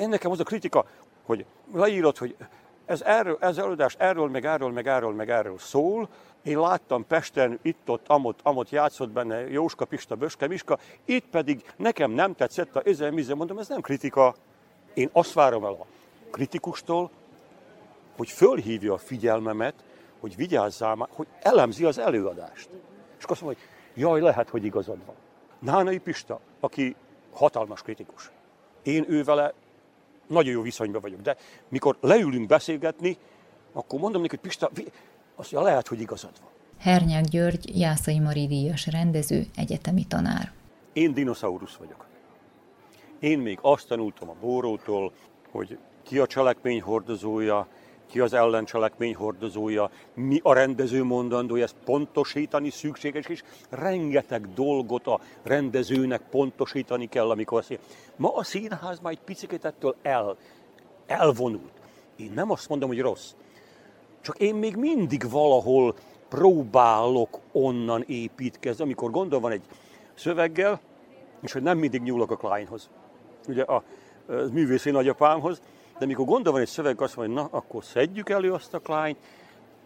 [0.00, 0.84] Én nekem az a kritika,
[1.22, 2.36] hogy leírod, hogy
[2.86, 6.08] ez, erről, ez előadás erről, meg erről, meg erről, meg erről szól.
[6.42, 12.10] Én láttam Pesten, itt-ott, amott, amott játszott benne Jóska, Pista, Böske, Miska, itt pedig nekem
[12.10, 14.34] nem tetszett a ezen, mizen, mondom, ez nem kritika.
[14.94, 15.86] Én azt várom el a
[16.30, 17.10] kritikustól,
[18.16, 19.74] hogy fölhívja a figyelmemet,
[20.20, 22.68] hogy vigyázzál hogy elemzi az előadást.
[23.18, 25.14] És azt mondja, hogy jaj, lehet, hogy igazad van.
[25.58, 26.96] Nánai Pista, aki
[27.32, 28.30] hatalmas kritikus.
[28.82, 29.54] Én ő vele
[30.30, 31.36] nagyon jó viszonyban vagyok, de
[31.68, 33.16] mikor leülünk beszélgetni,
[33.72, 34.70] akkor mondom neki, hogy Pista,
[35.34, 36.50] azt mondja, lehet, hogy igazad van.
[36.78, 40.52] Hernyák György, Jászai Mari díjas rendező, egyetemi tanár.
[40.92, 42.06] Én dinoszaurusz vagyok.
[43.18, 45.12] Én még azt tanultam a Bórótól,
[45.50, 47.66] hogy ki a cselekmény hordozója,
[48.10, 55.20] ki az ellencselekmény hordozója, mi a rendező mondandója, ezt pontosítani szükséges, és rengeteg dolgot a
[55.42, 57.78] rendezőnek pontosítani kell, amikor azt.
[58.16, 60.36] Ma a színház már egy picit ettől el,
[61.06, 61.72] elvonult.
[62.16, 63.32] Én nem azt mondom, hogy rossz.
[64.20, 65.94] Csak én még mindig valahol
[66.28, 69.62] próbálok onnan építkezni, amikor gondol van egy
[70.14, 70.80] szöveggel,
[71.42, 72.90] és hogy nem mindig nyúlok a Kleinhoz.
[73.48, 73.82] Ugye a, a
[74.52, 75.62] művészi nagyapámhoz,
[76.00, 79.18] de mikor gondol van egy szöveg, azt mondja, na, akkor szedjük elő azt a klányt,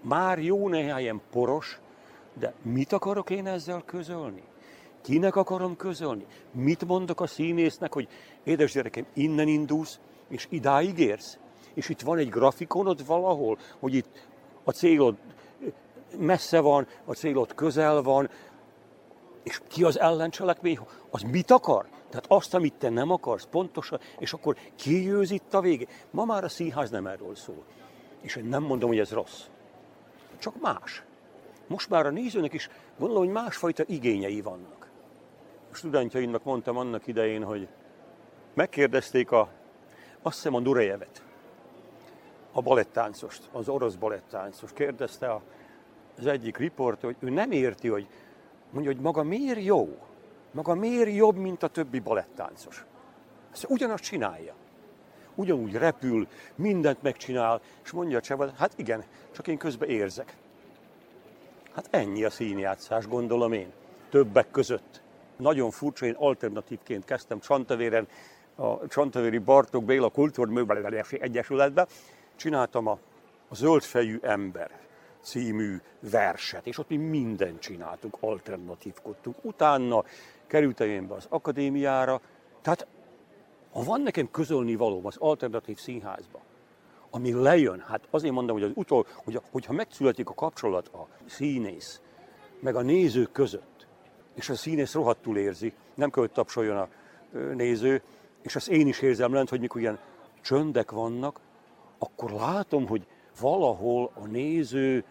[0.01, 1.81] már jó néhány ilyen poros,
[2.39, 4.43] de mit akarok én ezzel közölni?
[5.03, 6.27] Kinek akarom közölni?
[6.53, 8.09] Mit mondok a színésznek, hogy
[8.45, 9.99] édes gyerekem, innen indulsz,
[10.29, 11.39] és idáig érsz?
[11.75, 14.27] És itt van egy grafikonod valahol, hogy itt
[14.65, 15.17] a célod
[16.19, 18.31] messze van, a célod közel van,
[19.45, 20.79] és ki az ellencselekmény,
[21.11, 21.87] az mit akar?
[22.09, 25.87] Tehát azt, amit te nem akarsz, pontosan, és akkor kijöjj itt a vége.
[26.11, 27.65] Ma már a színház nem erről szól.
[28.21, 29.43] És én nem mondom, hogy ez rossz.
[30.39, 31.03] Csak más.
[31.67, 32.69] Most már a nézőnek is
[32.99, 34.91] gondolom, hogy másfajta igényei vannak.
[35.71, 37.69] A studentjaimnak mondtam annak idején, hogy
[38.55, 39.49] megkérdezték a,
[40.23, 41.23] azt hiszem a Nurejevet,
[42.53, 44.75] a balettáncost, az orosz balettáncost.
[44.75, 45.41] Kérdezte
[46.19, 48.07] az egyik riporter, hogy ő nem érti, hogy
[48.75, 49.99] mondja, hogy maga miért jó
[50.55, 52.85] maga miért jobb, mint a többi balettáncos?
[53.53, 54.55] Ezt ugyanazt csinálja.
[55.35, 60.37] Ugyanúgy repül, mindent megcsinál, és mondja a hát igen, csak én közben érzek.
[61.75, 63.73] Hát ennyi a színjátszás, gondolom én.
[64.11, 65.03] Többek között.
[65.37, 68.09] Nagyon furcsa, én alternatívként kezdtem Csantavéren,
[68.55, 71.87] a Csantavéri Bartók Béla Kultúrművelési Egyesületbe.
[72.37, 72.99] Csináltam a,
[73.49, 74.71] a Zöldfejű ember
[75.25, 79.37] című verset, és ott mi mindent csináltunk, alternatívkodtunk.
[79.43, 80.05] Utána
[80.47, 82.21] kerültem én be az akadémiára,
[82.63, 82.87] tehát
[83.73, 86.41] ha van nekem közölni valóm az alternatív színházba,
[87.11, 92.01] ami lejön, hát azért mondom, hogy az utol, hogy, hogyha megszületik a kapcsolat a színész,
[92.61, 93.87] meg a néző között,
[94.35, 96.89] és a színész rohadtul érzi, nem kell, hogy tapsoljon a
[97.55, 98.03] néző,
[98.43, 99.99] és ezt én is érzem lent, hogy mikor ilyen
[100.41, 101.41] csöndek vannak,
[101.99, 103.07] akkor látom, hogy
[103.41, 105.05] valahol a néző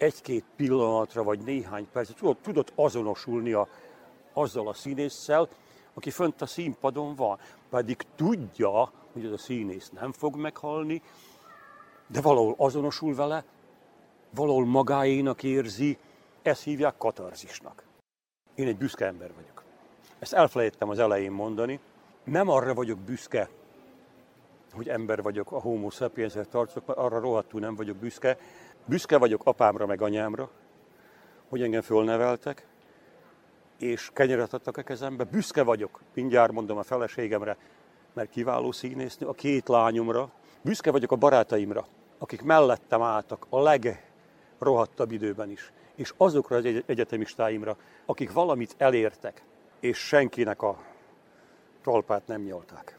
[0.00, 3.68] egy-két pillanatra, vagy néhány percet tudott, tudott azonosulni a,
[4.32, 5.48] azzal a színésszel,
[5.94, 7.38] aki fönt a színpadon van.
[7.70, 11.02] Pedig tudja, hogy ez a színész nem fog meghalni,
[12.06, 13.44] de valahol azonosul vele,
[14.34, 15.98] valahol magáénak érzi,
[16.42, 17.84] ezt hívják katarzisnak.
[18.54, 19.62] Én egy büszke ember vagyok.
[20.18, 21.80] Ezt elfelejtettem az elején mondani.
[22.24, 23.48] Nem arra vagyok büszke,
[24.72, 28.38] hogy ember vagyok, a homo sapiens tartozok, mert arra rohadtul nem vagyok büszke.
[28.84, 30.50] Büszke vagyok apámra meg anyámra,
[31.48, 32.66] hogy engem fölneveltek,
[33.78, 35.24] és kenyeret adtak a kezembe.
[35.24, 37.56] Büszke vagyok, mindjárt mondom a feleségemre,
[38.12, 40.30] mert kiváló színésznő, a két lányomra.
[40.62, 41.86] Büszke vagyok a barátaimra,
[42.18, 45.72] akik mellettem álltak a legrohadtabb időben is.
[45.94, 47.76] És azokra az egyetemistáimra,
[48.06, 49.42] akik valamit elértek,
[49.80, 50.78] és senkinek a
[51.82, 52.98] talpát nem nyolták.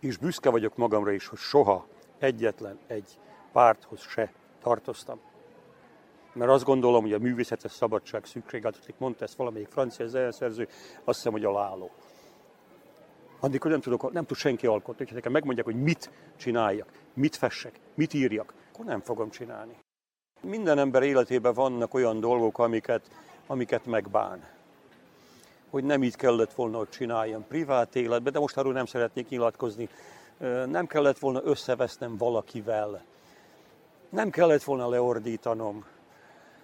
[0.00, 1.86] És büszke vagyok magamra is, hogy soha
[2.18, 3.18] egyetlen egy
[3.52, 4.32] párthoz se
[4.64, 5.20] tartoztam.
[6.32, 10.68] Mert azt gondolom, hogy a művészetes szabadság szükségletetik, mondta ezt valamelyik francia zeneszerző,
[11.04, 11.90] azt hiszem, hogy a láló.
[13.40, 17.80] Addig, nem, tudok, nem tud senki alkotni, hogyha nekem megmondják, hogy mit csináljak, mit fessek,
[17.94, 19.76] mit írjak, akkor nem fogom csinálni.
[20.40, 23.10] Minden ember életében vannak olyan dolgok, amiket,
[23.46, 24.44] amiket megbán.
[25.70, 29.88] Hogy nem így kellett volna, hogy csináljam privát életben, de most arról nem szeretnék nyilatkozni.
[30.66, 33.04] Nem kellett volna összevesznem valakivel.
[34.14, 35.84] Nem kellett volna leordítanom.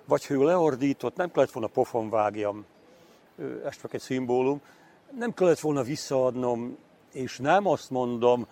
[0.04, 2.64] Vagy ha ő leordított, nem kellett volna pofon vágjam.
[3.64, 4.60] Ez csak egy szimbólum
[5.18, 6.78] nem kellett volna visszaadnom,
[7.12, 8.46] és nem azt mondom,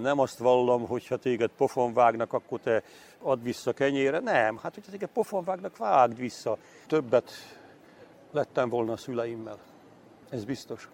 [0.00, 2.82] nem azt vallom, hogy ha téged pofon vágnak, akkor te
[3.22, 4.18] add vissza kenyére.
[4.18, 6.56] Nem, hát hogyha téged pofon vágnak, vágd vissza.
[6.86, 7.30] Többet
[8.30, 9.58] lettem volna a szüleimmel.
[10.28, 10.88] Ez biztos.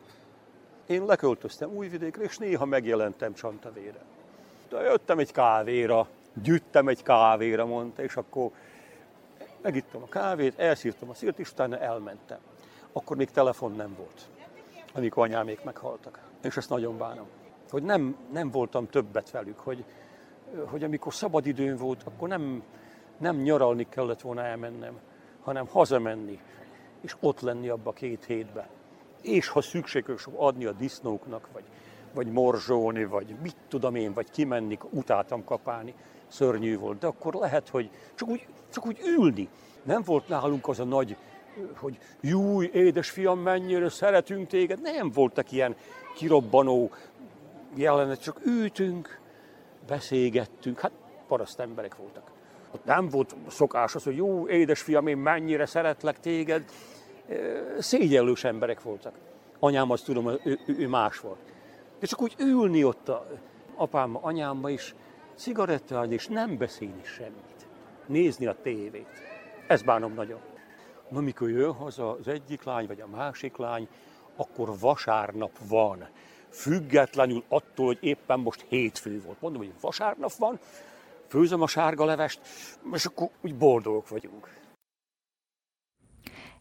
[0.86, 4.04] Én leköltöztem Újvidékre, és néha megjelentem Csantavére.
[4.68, 6.08] De jöttem egy kávéra,
[6.42, 8.50] gyűjtem egy kávéra, mondta, és akkor
[9.62, 12.38] megittem a kávét, elszírtam a szírt, és utána elmentem.
[12.92, 14.28] Akkor még telefon nem volt
[14.96, 16.20] amikor anyámék meghaltak.
[16.42, 17.26] És ezt nagyon bánom.
[17.70, 19.84] Hogy nem, nem voltam többet velük, hogy,
[20.64, 22.62] hogy amikor szabadidőm volt, akkor nem,
[23.18, 24.98] nem nyaralni kellett volna elmennem,
[25.42, 26.40] hanem hazamenni,
[27.00, 28.68] és ott lenni abba két hétbe.
[29.22, 31.64] És ha szükséges adni a disznóknak, vagy,
[32.14, 35.94] vagy morzsolni, vagy mit tudom én, vagy kimenni, utáltam kapálni,
[36.28, 36.98] szörnyű volt.
[36.98, 39.48] De akkor lehet, hogy csak úgy, csak úgy ülni.
[39.82, 41.16] Nem volt nálunk az a nagy
[41.76, 44.80] hogy júj, édesfiam, mennyire szeretünk téged.
[44.80, 45.76] Nem voltak ilyen
[46.14, 46.90] kirobbanó
[47.74, 49.20] jelenet, csak ültünk,
[49.86, 50.92] beszélgettünk, hát
[51.28, 52.30] paraszt emberek voltak.
[52.70, 56.64] Ott nem volt szokás az, hogy jó, édesfiam, én mennyire szeretlek téged.
[57.78, 59.14] Szégyellős emberek voltak.
[59.58, 61.38] Anyám azt tudom, ő, ő, más volt.
[61.98, 63.26] De csak úgy ülni ott a
[63.74, 64.94] apám, anyámba is,
[65.36, 67.66] cigarettálni, és nem beszélni semmit.
[68.06, 69.08] Nézni a tévét.
[69.66, 70.40] Ez bánom nagyon.
[71.08, 73.88] Na, mikor jön haza az egyik lány, vagy a másik lány,
[74.36, 76.08] akkor vasárnap van.
[76.48, 79.40] Függetlenül attól, hogy éppen most hétfő volt.
[79.40, 80.58] Mondom, hogy vasárnap van,
[81.28, 82.40] főzöm a sárga levest,
[82.92, 84.48] és akkor úgy boldogok vagyunk.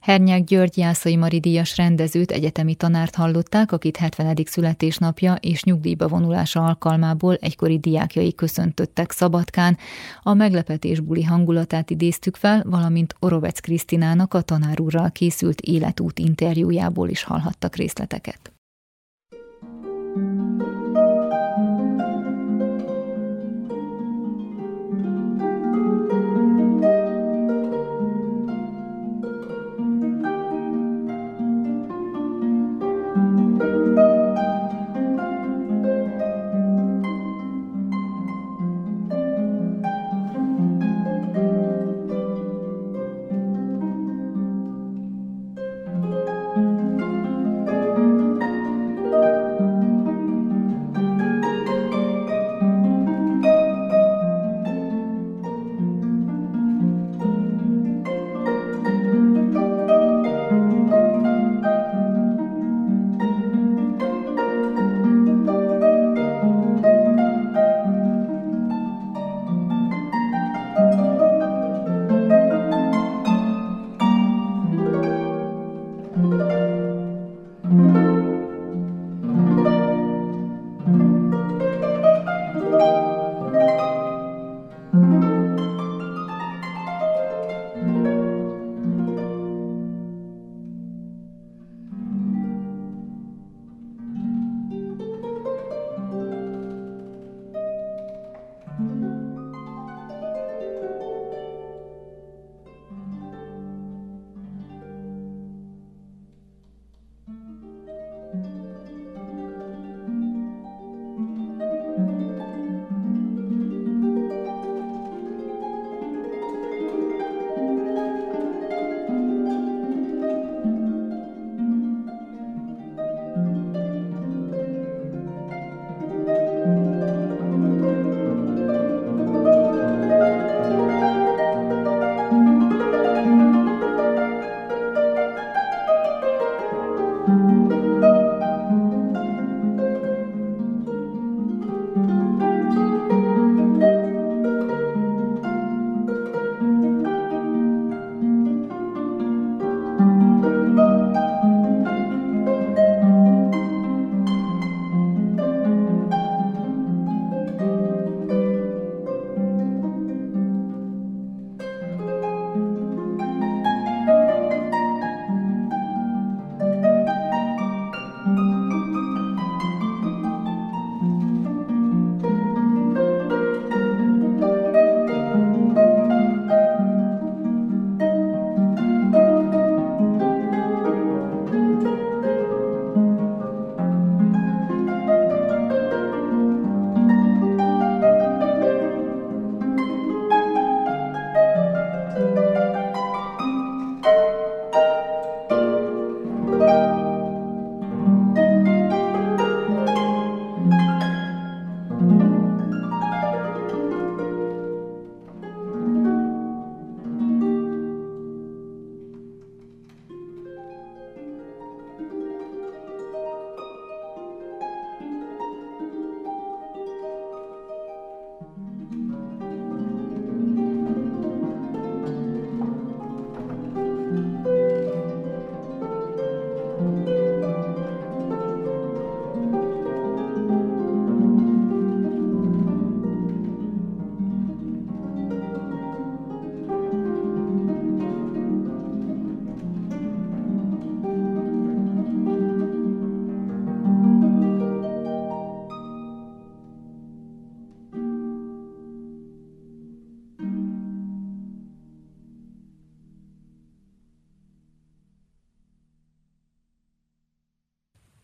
[0.06, 4.36] Hernyák György Jászai Mari díjas rendezőt, egyetemi tanárt hallották, akit 70.
[4.46, 9.78] születésnapja és nyugdíjba vonulása alkalmából egykori diákjai köszöntöttek Szabadkán.
[10.22, 17.24] A meglepetés buli hangulatát idéztük fel, valamint Orovec Krisztinának a tanárúrral készült életút interjújából is
[17.24, 18.55] hallhattak részleteket.